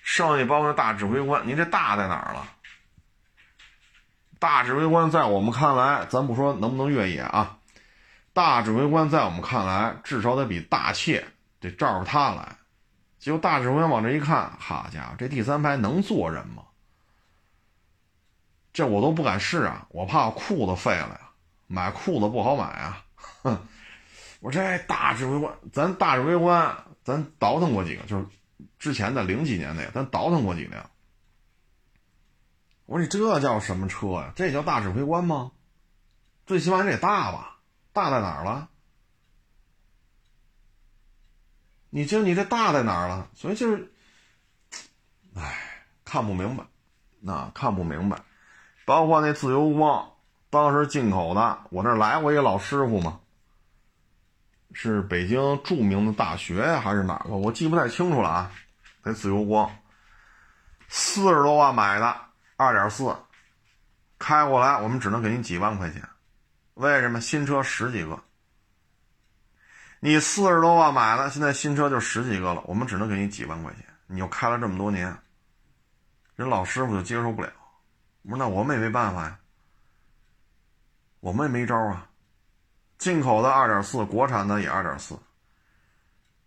[0.01, 2.47] 剩下包括大指挥官，您这大在哪儿了？
[4.39, 7.57] 大指挥官在我们看来，咱不说能不能越野啊。
[8.31, 11.27] 大指挥官在我们看来，至少得比大切
[11.59, 12.55] 得照着他来。
[13.19, 16.63] 结果大指挥官往这一看，好家伙，这第三排能坐人吗？
[18.71, 21.30] 这我都不敢试啊，我怕裤子废了呀，
[21.71, 23.03] 买裤子不好买啊。
[24.39, 28.25] 我这大指挥官，咱大指挥官，咱倒腾过几个，就是
[28.79, 30.89] 之前的零几年的，咱倒腾过几辆。
[32.85, 34.33] 我说你这叫什么车呀？
[34.35, 35.51] 这叫大指挥官吗？
[36.45, 37.59] 最起码你得大吧？
[37.93, 38.69] 大在哪儿了？
[41.89, 43.29] 你这你这大在哪儿了？
[43.35, 43.93] 所以就是，
[45.35, 46.65] 哎，看不明白，
[47.19, 48.21] 那看不明白。
[48.85, 50.11] 包括那自由光，
[50.51, 53.19] 当时进口的，我这来过一个老师傅嘛，
[54.73, 57.37] 是北京著名的大学，还是哪个？
[57.37, 58.51] 我记不太清楚了啊。
[59.01, 59.75] 得自由光，
[60.87, 62.15] 四十多万买的，
[62.55, 63.15] 二点四，
[64.19, 66.07] 开过来我们只能给你几万块钱。
[66.75, 67.19] 为什么？
[67.19, 68.21] 新车十几个，
[69.99, 73.85] 你四十多万买了，现在新车就十几个了，我们只能给你几万块钱。
[74.05, 75.17] 你又开了这么多年，
[76.35, 77.49] 人老师傅就接受不了。
[78.23, 79.39] 我说那我们也没办法呀，
[81.21, 82.09] 我们也没招啊。
[82.97, 85.17] 进口的二点四，国产的也二点四，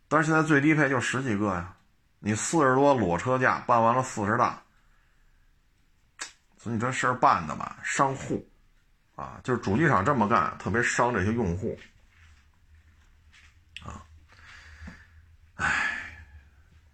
[0.06, 1.74] 但是现在最低配就十几个呀。
[2.20, 4.62] 你四十多裸车价办完了四十大，
[6.56, 8.48] 所以你这事儿办的吧，伤户，
[9.14, 11.78] 啊，就是主机厂这么干，特别伤这些用户，
[13.82, 14.00] 啊，
[15.56, 16.16] 唉，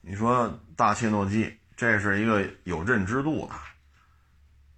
[0.00, 3.54] 你说大切诺基这是一个有认知度的，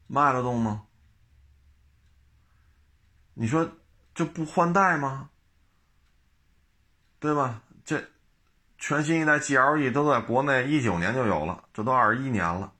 [0.06, 0.82] 卖得动吗？
[3.34, 3.68] 你说
[4.14, 5.30] 这不换代吗？
[7.18, 7.60] 对吧？
[7.84, 8.02] 这。
[8.78, 12.72] 全新一代 GLE 都在国内一九年就有了，这都二十一年了，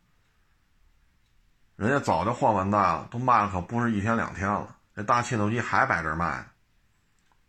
[1.76, 4.74] 人家早就换完代了，都卖了可不是一天两天了。
[4.96, 6.44] 这大切动机还摆这卖，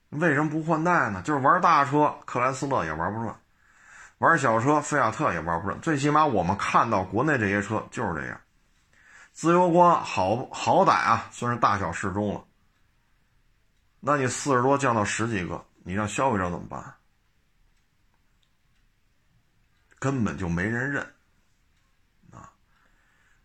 [0.10, 1.24] 为什么不换代呢？
[1.24, 3.34] 就是玩大车，克莱斯勒也玩不转；
[4.20, 5.82] 玩小车，菲亚特也玩不转。
[5.82, 8.40] 最起码我们看到国内这些车就是这样。
[9.32, 12.46] 自由光好好歹啊，算是大小适中了。
[14.06, 16.94] 那你四十多降到十几个，你让消费者怎么办？
[19.98, 21.02] 根本就没人认，
[22.30, 22.52] 啊，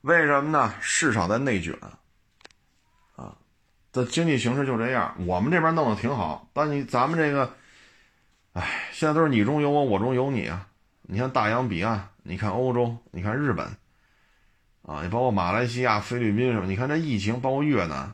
[0.01, 0.75] 为什么呢？
[0.81, 1.79] 市场在内卷，
[3.15, 3.37] 啊，
[3.93, 5.15] 这经济形势就这样。
[5.25, 7.55] 我们这边弄得挺好，但你咱们这个，
[8.55, 10.67] 哎，现在都是你中有我，我中有你啊。
[11.03, 13.65] 你看大洋彼岸，你看欧洲，你看日本，
[14.83, 18.13] 啊，你包括马来西亚、菲律宾什么，你看这疫情，包括越南，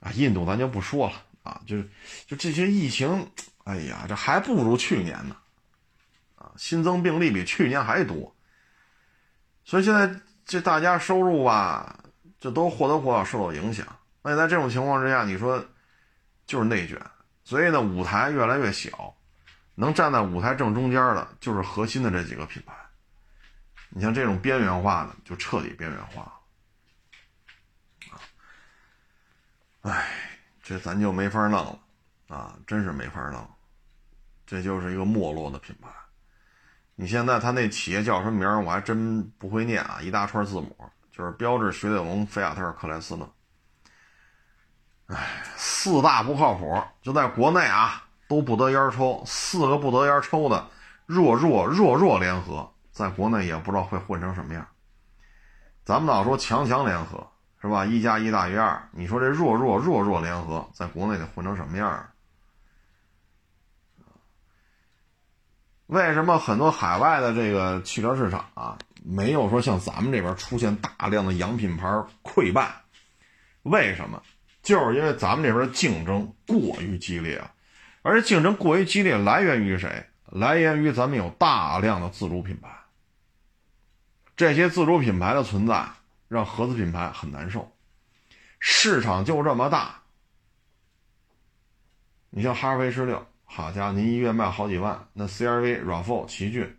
[0.00, 1.88] 啊，印度咱就不说了啊，就是
[2.26, 3.30] 就这些疫情，
[3.64, 5.36] 哎呀，这还不如去年呢。
[6.36, 8.34] 啊新增病例比去年还多，
[9.64, 11.98] 所以现在这大家收入吧，
[12.40, 13.86] 这都或多或少受到影响。
[14.22, 15.64] 那在这种情况之下，你说
[16.46, 17.00] 就是内卷，
[17.44, 19.14] 所以呢，舞台越来越小，
[19.74, 22.74] 能站在舞台正中间的，就是核心的这几个品牌。
[23.90, 26.32] 你像这种边缘化的，就彻底边缘化了。
[28.10, 28.18] 啊，
[29.88, 30.06] 哎，
[30.62, 31.78] 这咱就没法弄了
[32.28, 33.48] 啊，真是没法弄，
[34.46, 35.88] 这就是一个没落的品牌。
[36.94, 38.60] 你现在他那企业叫什么名儿？
[38.62, 40.76] 我还真不会念啊，一大串字母，
[41.10, 43.32] 就是标致、雪铁龙、菲亚特、克莱斯勒。
[45.06, 50.68] 哎，四大不靠谱，就在国内啊都不得烟抽，四个不得烟抽的
[51.06, 54.66] 弱弱弱弱联合，在国内也不知道会混成什么样。
[55.82, 57.26] 咱们老说强强联合
[57.60, 57.84] 是吧？
[57.84, 62.08] 一加一大于二，你说这弱弱弱弱联合在国内得混成什么样？
[65.86, 71.88] 为什么很多海外的这个汽车市场啊，没有说像咱们这边出现大量的洋品牌
[72.22, 72.82] 溃败？
[73.62, 74.22] 为什么？
[74.62, 77.50] 就是因为咱们这边竞争过于激烈啊，
[78.02, 80.06] 而且竞争过于激烈来源于谁？
[80.26, 82.68] 来源于咱们有大量的自主品牌。
[84.36, 85.88] 这些自主品牌的存在，
[86.28, 87.70] 让合资品牌很难受。
[88.60, 90.02] 市场就这么大，
[92.30, 93.26] 你像哈弗 H 六。
[93.50, 96.78] 好家伙，您一月卖好几万，那 CRV、RAV4、奇骏，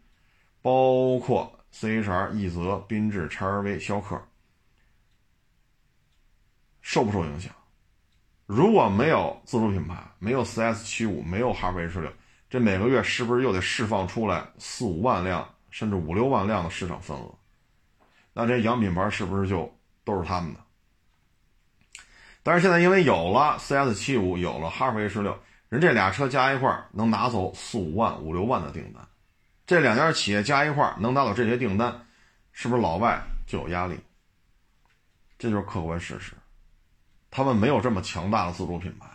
[0.62, 4.22] 包括 CHR、奕泽、缤智、叉 RV、逍客，
[6.82, 7.52] 受不受影响？
[8.46, 12.14] 如果没有自主品牌，没有 CS75，没有哈弗 H 六，
[12.52, 17.39] 这每个月是不是又得释放出来四五万辆，甚至五六万辆的市场份额？
[18.34, 19.74] 那这洋品牌是不是就
[20.04, 20.60] 都是他们的？
[22.44, 25.38] 但是现在因为有了 CS75，有了哈弗 H 六。
[25.68, 29.08] 人这俩车加一块能拿走四五万、五六万的订单，
[29.68, 32.08] 这两家企业加一块能拿走这些订单，
[32.52, 34.00] 是不是老外就有压力？
[35.38, 36.34] 这就是客观事实，
[37.30, 39.06] 他们没有这么强大的自主品牌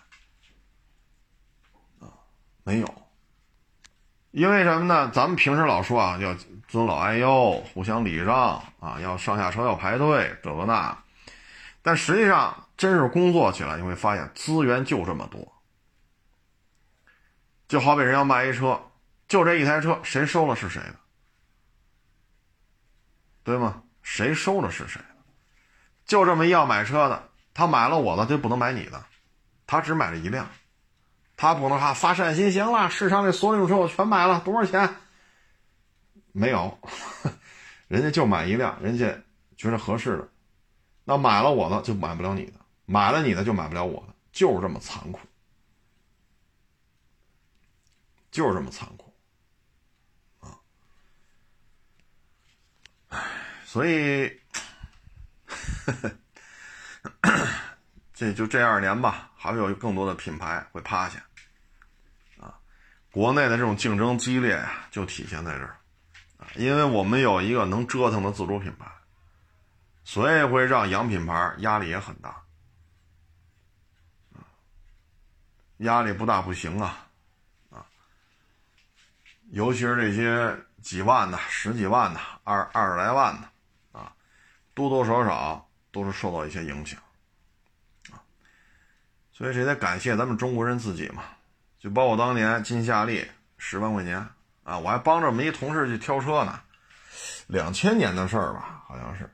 [1.98, 2.06] 啊，
[2.62, 3.03] 没有。
[4.34, 5.08] 因为什么呢？
[5.14, 6.34] 咱们平时老说啊，要
[6.66, 10.98] 尊老爱幼，互相礼让啊，要上下车要排队，这个那，
[11.82, 15.52] 但实际上真是工作起来，你会发现资源就这么多。
[17.68, 18.90] 就好比人要卖一车，
[19.28, 20.96] 就这一台车，谁收了是谁的。
[23.44, 23.84] 对吗？
[24.02, 25.14] 谁收了是谁的？
[26.06, 29.00] 就这么一要买车的，他买了我的就不能买你的，
[29.64, 30.50] 他只买了一辆，
[31.36, 34.96] 他不能哈发善心，行了，市场里所有车我全买了，多少钱？
[36.32, 36.78] 没有，
[37.88, 39.16] 人家就买一辆，人家
[39.56, 40.28] 觉得合适的，
[41.04, 45.20] 那买了我的就买不了你的，买了你的就买不了我的，就是这么残酷，
[48.30, 49.14] 就是这么残酷，
[50.40, 50.58] 啊，
[53.64, 54.40] 所以，
[58.32, 61.18] 就这二年吧，还会有更多的品牌会趴下，
[62.40, 62.54] 啊，
[63.10, 65.76] 国内的这种竞争激烈呀，就体现在这儿。
[66.56, 68.86] 因为我们有一个能折腾的自主品牌，
[70.04, 72.40] 所以会让洋品牌压力也很大。
[75.78, 77.08] 压力不大不行啊，
[77.70, 77.84] 啊，
[79.50, 83.48] 尤其是这些几万的、十几万的、二二十来万的，
[83.98, 84.14] 啊，
[84.72, 87.00] 多多少少都是受到一些影响，
[89.34, 91.24] 所以这得感谢咱们中国人自己嘛，
[91.78, 93.26] 就包括当年金夏利
[93.58, 94.26] 十万块钱。
[94.62, 96.58] 啊，我还帮着我们一同事去挑车呢，
[97.48, 99.30] 两千年的事儿吧，好像是，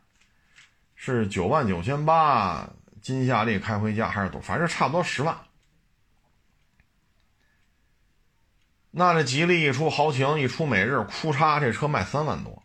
[0.97, 2.69] 是九万九千八，
[3.01, 5.39] 金夏利开回家还是多，反正差不多十万。
[8.91, 12.65] 那这吉利一出豪情，一出美日，哭嚓，这车卖三万多。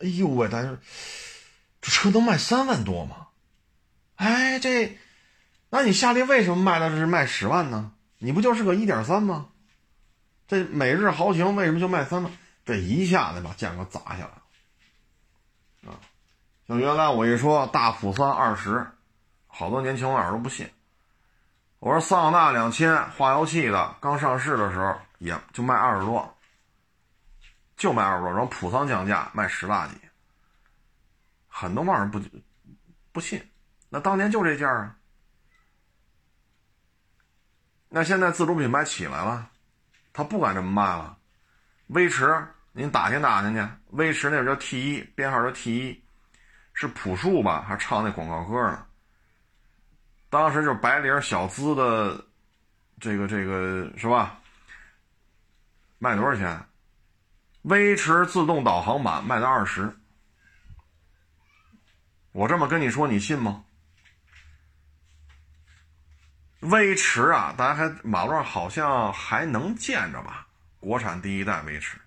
[0.00, 0.76] 哎呦喂，大家，
[1.80, 3.28] 这车能卖三万多吗？
[4.16, 4.98] 哎，这，
[5.74, 7.92] 那你夏利为什么卖的是卖十万呢？
[8.18, 9.48] 你不就是个一点三吗？
[10.46, 12.30] 这每日豪情为什么就卖三万？
[12.62, 15.96] 这一下子把价格砸下来了啊！
[16.68, 18.86] 像原来我一说大普三二十，
[19.46, 20.68] 好多年轻网友都不信。
[21.78, 26.36] 我说桑塔纳两千化油器的刚上市的时候也就卖二十多，
[27.78, 29.94] 就卖二十多，然后普桑降价卖十大几，
[31.48, 32.20] 很多网友不
[33.10, 33.42] 不信。
[33.88, 34.96] 那当年就这价啊！
[37.94, 39.50] 那现在自主品牌起来了。
[40.14, 41.16] 他不敢这么卖了，
[41.86, 46.04] 威驰，您打听打听去，威驰那边叫 T 一，编号叫 T 一，
[46.74, 47.64] 是朴树吧？
[47.66, 48.86] 还唱那广告歌呢。
[50.28, 52.22] 当时就是白领小资的，
[53.00, 54.38] 这个这个是吧？
[55.98, 56.62] 卖多少钱？
[57.62, 59.90] 威驰自动导航版卖到二十，
[62.32, 63.64] 我这么跟你说，你信吗？
[66.62, 70.46] 威驰啊，大家还马路上好像还能见着吧？
[70.78, 71.98] 国产第一代威驰，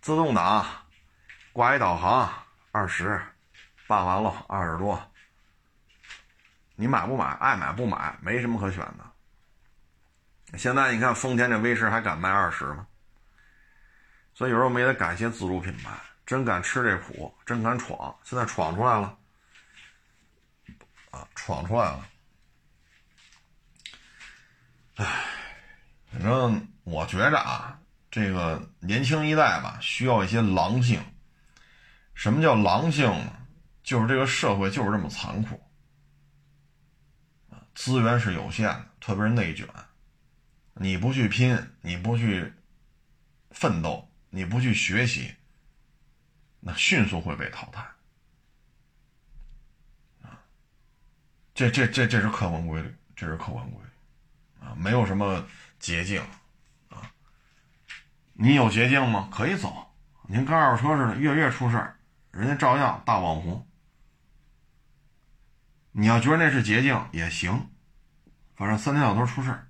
[0.00, 0.64] 自动挡，
[1.52, 2.32] 挂一导航，
[2.70, 3.20] 二十，
[3.88, 5.00] 办完了二十多。
[6.76, 7.26] 你买不买？
[7.40, 10.58] 爱买不买，没什么可选的。
[10.58, 12.86] 现在你看丰田这威驰还敢卖二十吗？
[14.32, 15.90] 所以有时候我们也得感谢自主品牌，
[16.24, 18.16] 真敢吃这苦，真敢闯。
[18.22, 19.18] 现在闯出来了，
[21.10, 22.06] 啊，闯出来了。
[25.00, 25.24] 唉，
[26.12, 27.80] 反正我觉着啊，
[28.10, 31.02] 这个年轻一代吧，需要一些狼性。
[32.12, 33.46] 什么叫狼性呢？
[33.82, 35.58] 就是这个社会就是这么残酷
[37.74, 39.66] 资源是有限的，特别是内卷。
[40.74, 42.52] 你不去拼，你不去
[43.52, 45.34] 奋斗，你不去学习，
[46.60, 47.80] 那迅速会被淘汰。
[50.22, 50.44] 啊，
[51.54, 53.89] 这这这这是客观规律，这是客观规律。
[54.76, 55.44] 没有什么
[55.78, 56.20] 捷径，
[56.88, 57.10] 啊，
[58.32, 59.28] 你有捷径吗？
[59.32, 59.92] 可以走，
[60.28, 61.94] 您跟二手车似的，月月出事，
[62.30, 63.66] 人家照样大网红。
[65.92, 67.68] 你要觉得那是捷径也行，
[68.54, 69.66] 反正三天两头出事。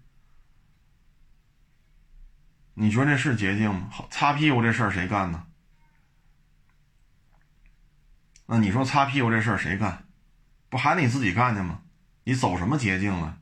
[2.74, 3.90] 你觉得那是捷径吗？
[4.10, 5.46] 擦屁股这事儿谁干呢？
[8.46, 10.06] 那你说擦屁股这事儿谁干？
[10.68, 11.82] 不还得你自己干去吗？
[12.24, 13.39] 你走什么捷径了？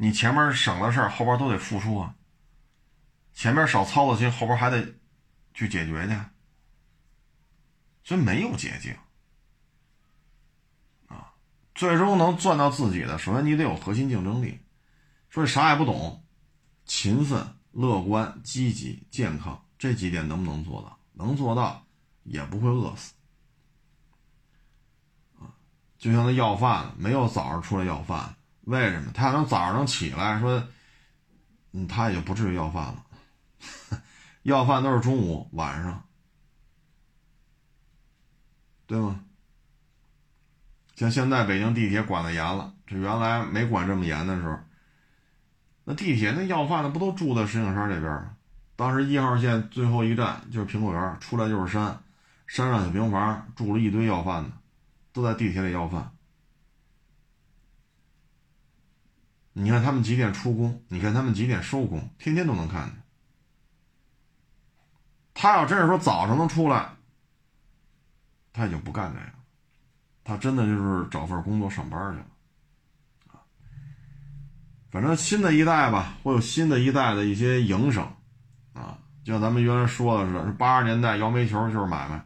[0.00, 2.14] 你前面省的事儿，后边都得付出啊。
[3.34, 4.94] 前面少操的心，后边还得
[5.52, 6.14] 去解决去，
[8.04, 8.96] 所以没有捷径
[11.08, 11.34] 啊。
[11.74, 14.60] 最终能赚到自己的，首先你得有核心竞争力。
[15.28, 16.24] 说你啥也不懂，
[16.84, 20.98] 勤奋、乐观、积极、健康这几点能不能做到？
[21.12, 21.84] 能做到，
[22.22, 23.14] 也不会饿死
[25.40, 25.50] 啊。
[25.98, 28.36] 就像那要饭，没有早上出来要饭。
[28.68, 30.62] 为什么他能早上能起来说，
[31.72, 33.02] 嗯，他也不至于要饭了。
[34.44, 36.04] 要饭都是中午、晚上，
[38.86, 39.20] 对吗？
[40.96, 44.58] 像现在北京地铁管的严了，这原来没管这么严的时候，
[45.84, 48.36] 那地铁那要饭的不都住在石景山这边吗？
[48.76, 51.98] 当时一号线最后一站就是苹果园，出来就是山，
[52.46, 54.50] 山上小平房住了一堆要饭的，
[55.14, 56.12] 都在地铁里要饭。
[59.60, 60.82] 你看他们几点出工？
[60.86, 62.08] 你看他们几点收工？
[62.16, 62.94] 天天都能看见。
[65.34, 66.90] 他要真是说早上能出来，
[68.52, 69.32] 他也就不干这个，
[70.22, 72.26] 他真的就是找份工作上班去了。
[74.90, 78.04] 反正新的一代吧，会有新的一代的一些营生，
[78.74, 82.24] 啊，就像咱们原来说的似的，八十年代摇煤球就是买卖，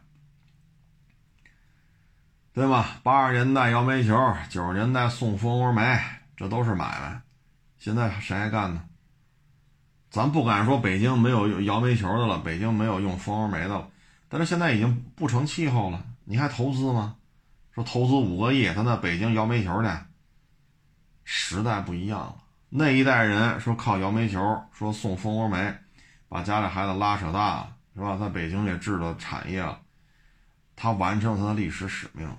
[2.53, 2.99] 对吧？
[3.01, 4.15] 八十年代摇煤球，
[4.49, 5.99] 九十年代送蜂窝煤，
[6.37, 7.22] 这都是买卖。
[7.83, 8.81] 现在谁还干呢？
[10.09, 13.89] 咱不敢说北京没有摇煤球的了，北京没有用蜂窝煤的了，
[14.29, 16.01] 但是现在已经不成气候了。
[16.23, 17.17] 你还投资吗？
[17.75, 19.89] 说投资五个亿，他在北京摇煤球去，
[21.25, 22.37] 时代不一样了。
[22.69, 25.75] 那一代人说靠摇煤球，说送蜂窝煤，
[26.29, 28.15] 把家里孩子拉扯大了，是吧？
[28.17, 29.81] 在北京也制了产业了，
[30.77, 32.33] 他完成他的历史使命，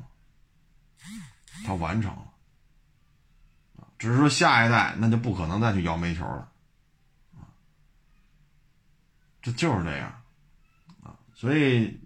[1.67, 2.24] 他完成了，
[3.99, 6.53] 只是说下一代那就不可能再去摇煤球了，
[9.41, 10.23] 这就是这样，
[11.03, 12.01] 啊，所以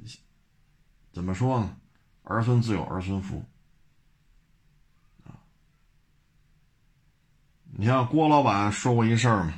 [1.13, 1.77] 怎么说呢？
[2.25, 3.45] 儿孙自有儿孙福。
[7.71, 9.53] 你像郭老板说过一事儿嘛，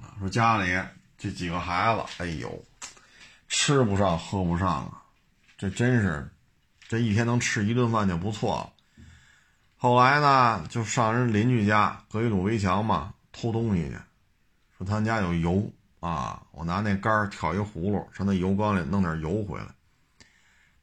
[0.00, 0.70] 啊，说家里
[1.18, 2.64] 这几个孩子，哎呦，
[3.48, 5.02] 吃不上喝不上啊，
[5.58, 6.30] 这真是，
[6.88, 8.72] 这一天能吃一顿饭就不错了。
[9.82, 13.98] 后来呢，就上人邻居家隔一堵围墙嘛，偷东西去，
[14.78, 15.68] 说他们家有油
[15.98, 19.66] 啊，我拿那杆挑一葫芦，上那油缸里弄点油回来。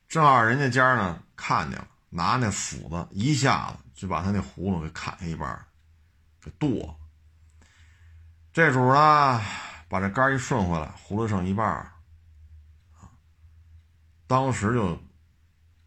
[0.10, 3.78] 正好人家家呢看见了，拿那斧子一下子。
[3.94, 5.66] 就把他那葫芦给砍一半，
[6.44, 6.94] 给剁。
[8.52, 9.42] 这主呢，
[9.88, 13.08] 把这杆一顺回来，葫芦剩一半啊，
[14.28, 15.02] 当时就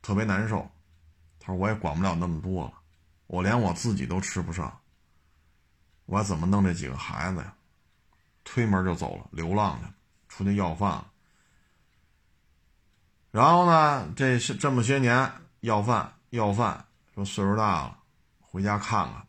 [0.01, 0.67] 特别难受。
[1.39, 2.73] 他说：“我也管不了那么多了，
[3.33, 4.79] 我连我自己都吃不上，
[6.05, 7.55] 我怎么弄这几个孩子呀？”
[8.45, 9.95] 推门就走了，流浪去了，
[10.29, 11.03] 出去要饭。
[13.31, 17.99] 然后呢，这这么些年要饭要饭，说岁数大了。
[18.39, 19.27] 回家看看，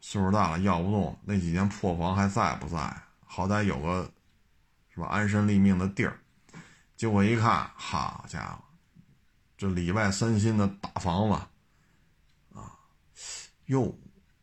[0.00, 3.02] 岁数大了要不动，那几间破房还在不在？
[3.24, 4.12] 好歹有个，
[4.90, 5.06] 是吧？
[5.06, 6.20] 安身立命的地儿。
[6.96, 8.62] 结果一看，好家伙，
[9.56, 11.40] 这里外三新的大房子，
[13.68, 13.98] 哟，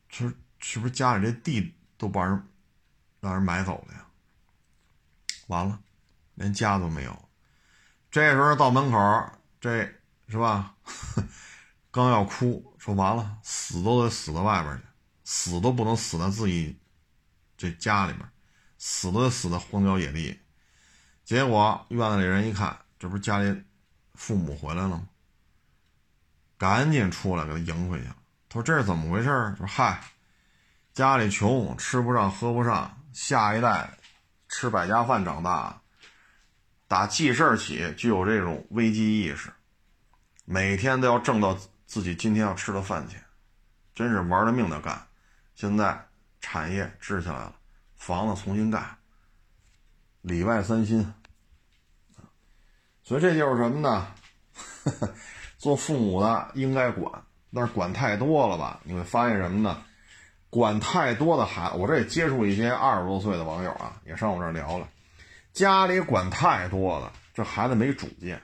[0.09, 2.47] 这是不是家里这地都把人
[3.19, 4.05] 让人买走了呀？
[5.47, 5.79] 完了，
[6.35, 7.29] 连家都没有。
[8.09, 9.83] 这时候到门口，这
[10.27, 10.75] 是吧？
[11.91, 12.71] 刚要哭。
[12.77, 14.83] 说完了，死都得死到外边去，
[15.23, 16.77] 死都不能死在自己
[17.57, 18.29] 这家里面，
[18.77, 20.39] 死都得死在荒郊野地。
[21.23, 23.63] 结果院子里人一看，这不是家里
[24.13, 25.09] 父母回来了吗？
[26.59, 28.07] 赶紧出来给他迎回去。
[28.55, 30.01] 说：“这是怎么回事？”说：“嗨，
[30.93, 33.97] 家里穷，吃不上喝不上，下一代
[34.47, 35.81] 吃百家饭长大，
[36.87, 39.51] 打记事起就有这种危机意识，
[40.45, 43.23] 每天都要挣到。”自己今天要吃的饭钱，
[43.93, 45.07] 真是玩了命的干。
[45.53, 46.07] 现在
[46.41, 47.55] 产业支起来了，
[47.95, 48.83] 房子重新盖，
[50.21, 51.13] 里外三新。
[53.03, 54.07] 所以这就是什么呢？
[55.59, 57.23] 做父母的应该管，
[57.55, 58.81] 但是管太多了吧？
[58.83, 59.81] 你会发现什么呢？
[60.49, 64.87] 管太多的孩子，我这也接触一些二十多岁的网友啊，也上我这聊了，
[65.53, 68.41] 家里管太多了，这孩子没主见。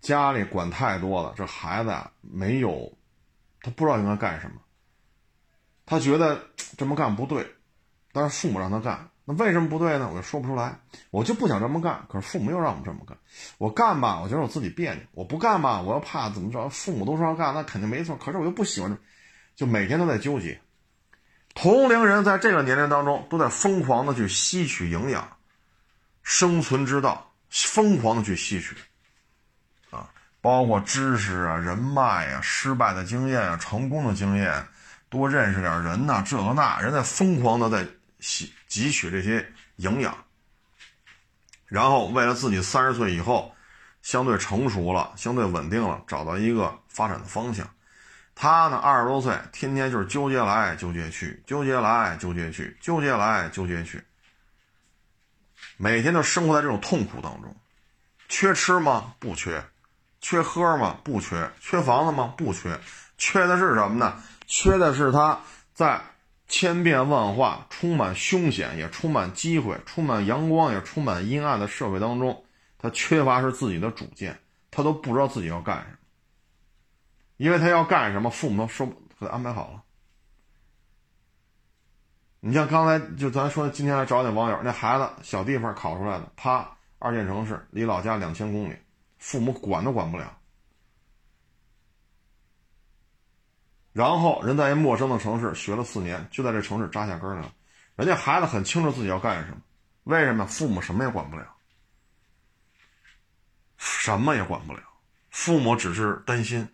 [0.00, 2.92] 家里管太多了，这孩子啊没有，
[3.60, 4.60] 他不知道应该干什么。
[5.84, 6.40] 他觉得
[6.76, 7.44] 这么干不对，
[8.12, 10.08] 但是父母让他干，那为什么不对呢？
[10.08, 10.78] 我就说不出来。
[11.10, 13.18] 我就不想这么干，可是父母又让我们这么干。
[13.58, 16.68] 我干吧，我觉得我自己别扭；我不干吧，我又怕怎么着。
[16.68, 18.16] 父母都说要干，那肯定没错。
[18.16, 18.96] 可是我又不喜欢，
[19.56, 20.60] 就每天都在纠结。
[21.54, 25.26] 同龄人在这个年龄当中都在疯狂的去吸取营养，
[26.22, 28.76] 生存之道，疯狂的去吸取
[29.90, 30.08] 啊。
[30.40, 34.64] 包括知识啊、人脉啊、失败的经验啊、成功的经验，
[35.08, 37.84] 多认识点人呐，这个那，人在疯狂的在
[38.26, 40.12] 吸汲取这些营养，
[41.66, 43.54] 然后为了自己三十岁以后
[44.02, 47.70] 相对成熟了、相对稳定了，找到一个发展的方向。
[48.34, 54.04] 他呢，二十多岁，天天就是纠结来纠结去，纠结来纠结去，纠结来纠结去，
[55.76, 57.54] 每天都生活在这种痛苦当中。
[58.28, 59.14] 缺吃吗？
[59.20, 59.64] 不缺。
[60.20, 60.98] 缺喝吗？
[61.04, 61.48] 不缺。
[61.60, 62.34] 缺房子吗？
[62.36, 62.76] 不缺。
[63.16, 64.20] 缺的是什么呢？
[64.48, 65.40] 缺的是他
[65.72, 66.00] 在
[66.48, 72.44] 千变万化、充满凶险也充满机会、充满阳光也充满阴暗的社会当中，
[72.78, 74.38] 他缺乏是自己的主见，
[74.70, 75.96] 他都不知道自己要干什么，
[77.36, 79.82] 因为他要干什么，父母都说给他安排好了。
[82.40, 86.68] 你像刚才就咱说，今天来找那网友，那孩子小地方考出来的，他
[87.00, 88.76] 二线城市，离老家两千公里，
[89.18, 90.38] 父母管都管不了。
[93.96, 97.50] 然后人在一陌生的城市学了四年，就在这城市扎下根了。
[97.94, 99.56] 人家孩子很清楚自己要干什么，
[100.04, 100.44] 为什么？
[100.44, 101.46] 父母什么也管不了，
[103.78, 104.80] 什么也管不了，
[105.30, 106.68] 父母只是担心。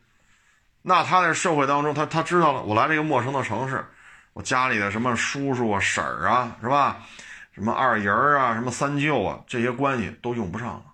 [0.82, 3.86] 那他在社会当中，他他知道了，我来这个陌生的城市，
[4.32, 7.06] 我家里的什么叔叔啊、婶儿啊，是吧？
[7.52, 10.86] 什么二姨儿啊、什么三舅啊，这些关系都用不上了。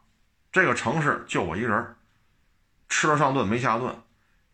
[0.52, 1.96] 这个城市就我一人，
[2.90, 3.96] 吃了上顿没下顿。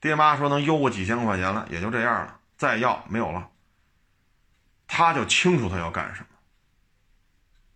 [0.05, 3.51] 爹妈说能邮个几千块钱了，也就这样了，再要没有了。
[4.87, 6.27] 他就清楚他要干什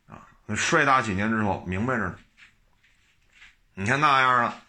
[0.07, 2.19] 么，啊，摔打几年之后明白着呢。
[3.73, 4.61] 你看那样的，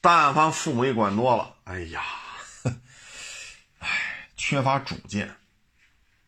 [0.00, 2.02] 但凡父母一管多了，哎呀，
[3.80, 5.36] 哎，缺乏主见，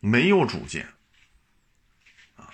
[0.01, 0.87] 没有主见，
[2.37, 2.53] 啊，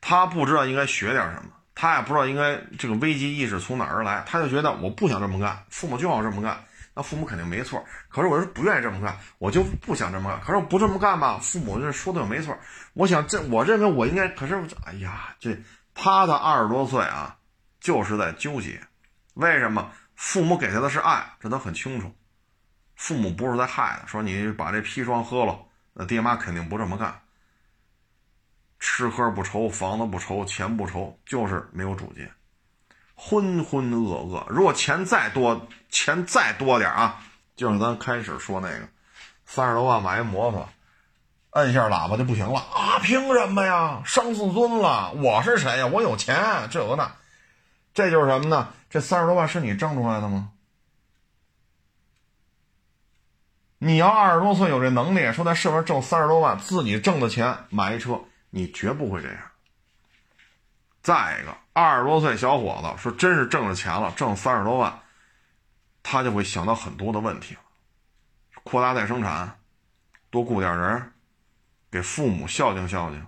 [0.00, 1.55] 他不知道应该学点什么。
[1.78, 7.84] 他也不知道应该这个危机意识从哪儿而来，他就觉得我不想这么干，父母就要这么干，那父母肯定没错。
[8.08, 10.40] 可是我是不愿意这么干，我就不想这么干。
[10.40, 12.56] 可是我不这么干吧，父母这说的又没错。
[12.94, 15.54] 我想这，我认为我应该，可是哎呀，这
[15.94, 17.36] 他的二十多岁啊，
[17.78, 18.80] 就是在纠结，
[19.34, 22.10] 为什么父母给他的是爱，这他很清楚。
[22.94, 25.58] 父母不是在害他，说你把这砒霜喝了，
[25.92, 27.20] 那爹妈肯定不这么干。
[28.78, 32.30] 吃喝不愁，房子不愁，钱不愁，就是没有主见，
[33.14, 34.44] 浑浑噩噩。
[34.48, 37.20] 如果钱再多，钱再多点啊，
[37.56, 38.88] 就是咱开始说那个，
[39.44, 40.68] 三十多万买一摩托，
[41.50, 42.98] 摁下喇叭就不行了啊！
[43.02, 44.02] 凭什么呀？
[44.04, 45.12] 伤自尊了！
[45.12, 45.86] 我是谁呀？
[45.86, 47.10] 我有钱，这个那，
[47.94, 48.68] 这就是什么呢？
[48.90, 50.50] 这三十多万是你挣出来的吗？
[53.78, 58.20] 你要二十多岁有这能力，说在社会上挣三十多万，自己挣的钱买一车。
[58.50, 59.38] 你绝不会这样。
[61.02, 65.00] 再一个，二十多岁小伙子说真是挣着钱了，挣三十多万，
[66.02, 67.60] 他就会想到很多的问题了：
[68.64, 69.58] 扩大再生产，
[70.30, 71.12] 多雇点人，
[71.90, 73.24] 给父母孝敬孝敬，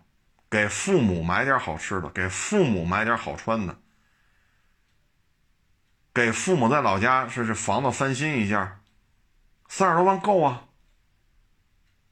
[0.50, 3.76] 给父母买点好吃的，给父母买点好穿的，
[6.12, 8.80] 给父母在老家是是房子翻新一下，
[9.68, 10.64] 三十多万够啊。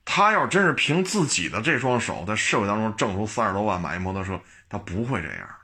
[0.07, 5.57] 他要真是凭自己的这双手在社会当中挣出三十多万买一摩托车，他不会这样。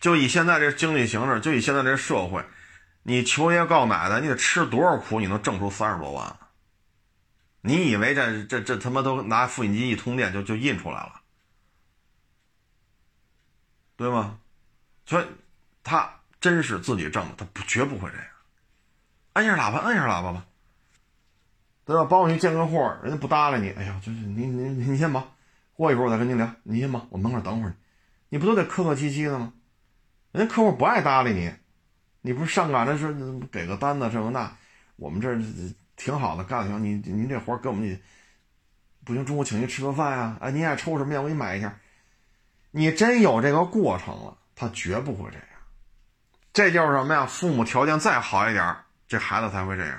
[0.00, 2.44] 就以现在这经济形势，就以现在这社会，
[3.04, 6.36] 你求爷告奶奶，你得吃多少苦，你能挣出三十多万？
[7.60, 11.20] 你以为这这这他妈都拿复印机一通电就就印出来了，
[13.96, 14.38] 对吗？
[15.06, 15.26] 所以
[15.84, 18.26] 他真是自己挣的，他不绝不会这样。
[19.34, 20.44] 按下喇叭，按下喇叭吧。
[21.90, 22.06] 对吧？
[22.08, 23.70] 帮我去见个货，人家不搭理你。
[23.70, 25.26] 哎呀，就是你你你先忙，
[25.74, 26.48] 过一会儿我再跟您聊。
[26.62, 27.74] 你先忙，我门口等会儿你。
[28.28, 29.52] 你不都得客客气气的吗？
[30.30, 31.52] 人家客户不爱搭理你，
[32.20, 33.12] 你不是上赶着说
[33.50, 34.56] 给个单子这个那，
[34.94, 35.36] 我们这
[35.96, 36.80] 挺好的，干的行。
[36.80, 38.00] 你您这活给我们，
[39.04, 40.36] 不行，中午请您吃个饭呀？
[40.40, 41.20] 哎，您爱抽什么烟？
[41.20, 41.76] 我给你买一下。
[42.70, 45.46] 你真有这个过程了，他绝不会这样。
[46.52, 47.26] 这就是什么呀？
[47.26, 48.76] 父母条件再好一点，
[49.08, 49.98] 这孩子才会这样。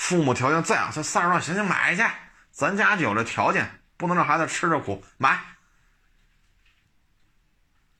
[0.00, 2.02] 父母条件再好，才三十万，行行买去。
[2.50, 5.38] 咱家就有这条件，不能让孩子吃这苦，买，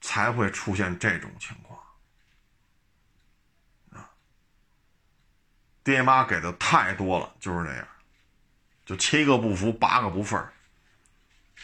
[0.00, 1.78] 才会出现这种情况。
[3.92, 4.10] 啊，
[5.84, 7.86] 爹妈给的太多了，就是这样，
[8.86, 10.42] 就七个不服，八个不忿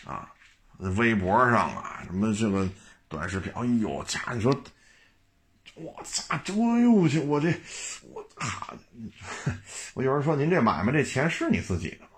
[0.05, 0.31] 啊，
[0.77, 2.69] 微博上啊，什么这个
[3.09, 4.55] 短视频，哎呦，家你说。
[5.75, 6.39] 我操！
[6.43, 7.21] 这哎呦我去！
[7.21, 7.53] 我这
[8.37, 8.73] 啊！
[9.95, 12.11] 我有人说您这买卖这钱是你自己的吗？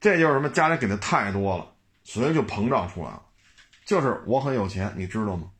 [0.00, 0.48] 这就是什么？
[0.50, 1.74] 家里给的太多了，
[2.04, 3.22] 所以就膨胀出来了。
[3.84, 5.50] 就是我很有钱，你知道吗？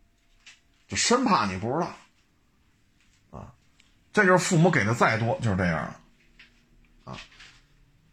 [0.86, 3.52] 就生怕你不知道啊！
[4.12, 5.94] 这就是父母给的再多就是这样
[7.04, 7.16] 啊！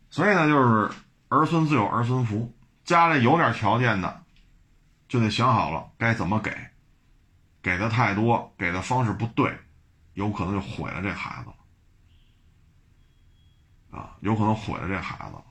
[0.09, 0.89] 所以呢，就是
[1.29, 2.53] 儿孙自有儿孙福，
[2.83, 4.23] 家里有点条件的，
[5.07, 6.55] 就得想好了该怎么给。
[7.61, 9.57] 给的太多，给的方式不对，
[10.15, 11.49] 有可能就毁了这孩子
[13.91, 15.43] 了，啊，有可能毁了这孩子了。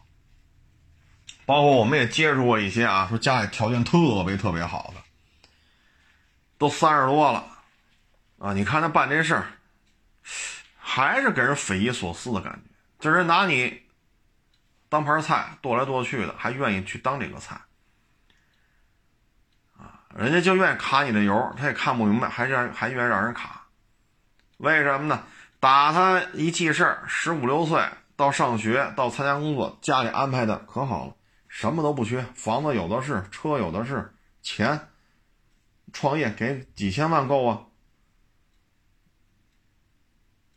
[1.46, 5.02] 包括我们也接触过一些啊，说家里条件特别特别好的，
[6.58, 7.46] 都三十多了，
[8.38, 9.46] 啊，你看他办这事儿，
[10.78, 12.60] 还是给人匪夷所思的感觉。
[12.98, 13.82] 就是拿你
[14.88, 17.60] 当盘菜剁来剁去的，还愿意去当这个菜
[19.76, 20.00] 啊？
[20.16, 23.63] 人家就愿意卡你的油，他也看不明白，还让还愿意让人卡，
[24.64, 25.22] 为什么呢？
[25.60, 27.84] 打他一记事十五六岁
[28.16, 31.14] 到上学到参加工作，家里安排的可好了，
[31.48, 34.88] 什么都不缺，房子有的是，车有的是，钱
[35.92, 37.66] 创业给几千万够啊。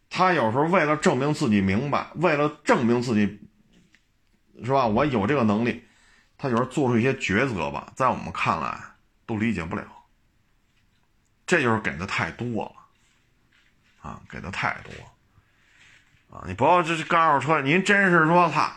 [0.09, 3.41] 他有时候为了证明自己明白，为了证明自己，
[4.63, 4.88] 是吧？
[4.88, 5.84] 我有这个能力，
[6.38, 8.79] 他有时候做出一些抉择吧，在我们看来
[9.25, 9.84] 都理解不了。
[11.45, 12.71] 这就是给的太多了，
[14.07, 18.71] 啊，给的太多，啊，你不要这干二手车，您真是说他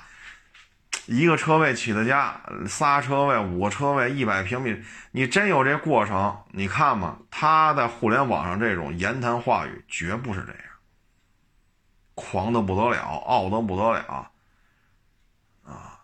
[1.07, 4.83] 一个车位起的家，仨车位、五个车位、一百平米，
[5.13, 6.37] 你真有这过程？
[6.51, 10.63] 你看嘛，他在互联网上这种言谈话语，绝不是这样。
[12.17, 14.31] 狂的不得了，傲的不得了，
[15.63, 16.01] 啊！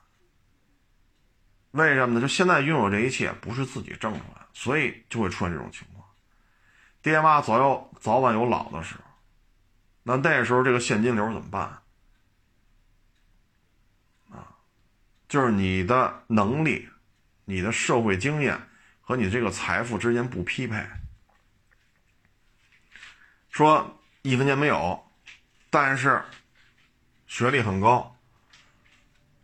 [1.73, 2.21] 为什么呢？
[2.21, 6.07] 就现在拥有这一切不是自己挣出来，所以就会出现这种情况。
[7.03, 9.01] 爹妈早有早晚有老的时候，
[10.09, 11.63] 那那时候这个现金流怎么办？
[14.31, 14.55] 啊，
[15.29, 16.89] 就是你的能力、
[17.45, 18.57] 你的社会经验
[19.01, 20.87] 和你这个财富之间不匹配，
[23.51, 25.05] 说一分钱没有。
[25.71, 26.23] 但是，
[27.27, 28.17] 学历很高，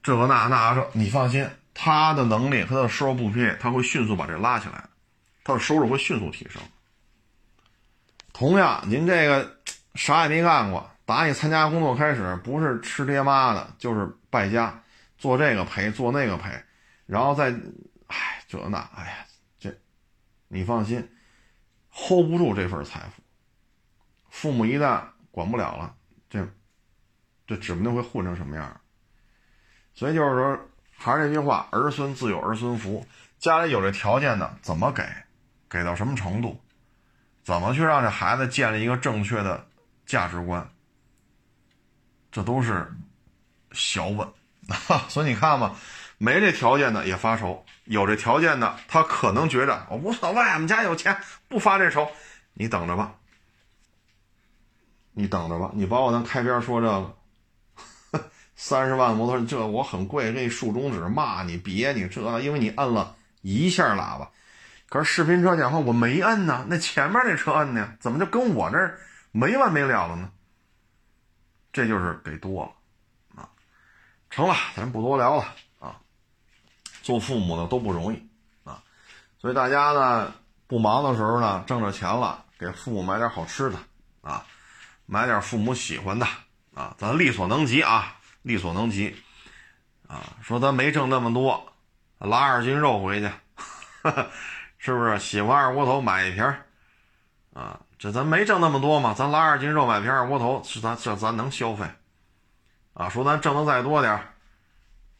[0.00, 1.44] 这个那那这，你放心，
[1.74, 4.88] 他的能力和他的收入不匹配，他会迅速把这拉起来，
[5.42, 6.62] 他的收入会迅速提升。
[8.32, 9.60] 同样，您这个
[9.94, 14.82] 啥也没干过，打你参加工作开始，不是吃爹妈的，就是败家，
[15.18, 16.50] 做这个赔，做那个赔，
[17.06, 17.50] 然后再，
[18.06, 19.16] 哎，这那，哎呀，
[19.58, 19.74] 这，
[20.48, 21.06] 你放心
[21.90, 23.22] ，hold 不住这份财富，
[24.30, 25.94] 父母一旦管不了了。
[26.30, 26.48] 这，
[27.46, 28.80] 这指不定会混成什么样
[29.92, 30.58] 所以就是说，
[30.96, 33.06] 还是那句话，儿孙自有儿孙福。
[33.38, 35.04] 家里有这条件的，怎么给，
[35.68, 36.58] 给到什么程度，
[37.42, 39.66] 怎么去让这孩子建立一个正确的
[40.06, 40.68] 价值观，
[42.30, 42.92] 这都是
[43.72, 44.28] 小问。
[45.08, 45.76] 所以你看嘛，
[46.18, 51.18] 没这条件的也发愁，有这条件的他可能觉着我无所谓，我们家有钱，
[51.48, 52.10] 不发这愁，
[52.54, 53.14] 你等着吧。
[55.14, 58.24] 你等着吧，你把我当开边说这个，
[58.56, 64.30] 三十万摩托这我很贵，给你竖中指骂你，别你这，因为你摁了一下喇叭，
[64.88, 68.78] 可是视频车讲话我没摁呢，那前面那车摁呢，怎么就跟我这
[69.32, 70.30] 没完没了了呢？
[71.72, 73.48] 这就是给多了啊，
[74.28, 75.96] 成了，咱不多聊了啊，
[77.02, 78.28] 做父母的都不容易
[78.62, 78.82] 啊，
[79.38, 80.34] 所以大家呢
[80.66, 83.78] 不忙的时候呢，挣着钱了，给父母买点好吃的
[84.20, 84.44] 啊。
[85.06, 86.26] 买点父母喜欢的
[86.74, 89.16] 啊，咱力所能及啊，力所能及
[90.06, 90.22] 啊。
[90.42, 91.72] 说咱没挣那么多，
[92.18, 93.30] 拉二斤肉回去，
[94.78, 95.18] 是不是？
[95.18, 96.44] 喜欢二锅头买一瓶
[97.54, 97.80] 啊。
[98.02, 101.86] 这咱没挣那么多嘛，咱拉二斤肉买瓶二锅头，是咱这咱能消费
[102.94, 103.08] 啊。
[103.08, 104.12] 说咱挣的再多点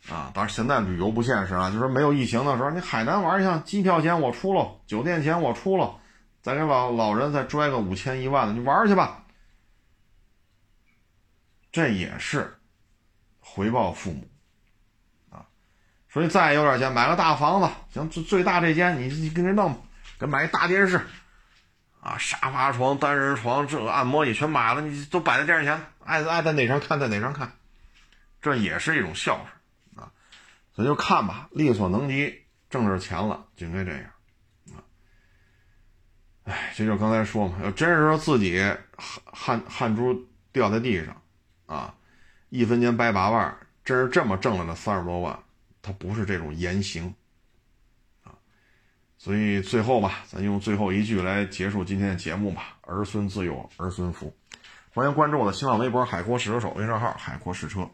[0.09, 5.95] 啊，当然现在旅游不现实啊，就说没有疫情的时候，你海南玩去，机票钱我出了，酒店钱我出了，
[6.41, 9.23] 再给老老人再拽个五千一万的，你玩去吧。
[11.71, 12.59] 这也是
[13.39, 14.29] 回报父母
[15.31, 15.47] 啊，
[16.09, 19.81] 所以再有点钱买个大房子，行，最最大这间你你给人弄，
[20.19, 21.01] 给买一大电视
[22.03, 27.53] 啊，沙发床、单人床，这个按摩椅全买了，你都摆在电视前，爱爱在哪上看在哪上看，
[28.41, 29.37] 这也是一种孝
[29.95, 30.11] 顺啊，
[30.75, 34.11] 所以就看吧，力所能及，挣着钱了就应该这样
[34.73, 34.83] 啊。
[36.43, 38.61] 哎，这就刚才说嘛，要真是说自己
[38.97, 41.17] 汗汗汗珠掉在地上。
[41.67, 41.95] 啊，
[42.51, 45.39] 一分钱掰八瓣，真是这么挣了那三十多万，
[45.81, 47.15] 他不是这种言行。
[49.25, 54.35] 所以最后吧，咱用最后一句来结束今天的节目吧：儿孙自有儿孙福。
[54.93, 57.89] 欢迎关注我的新浪微博“海阔试车手”微信号“海阔试车”。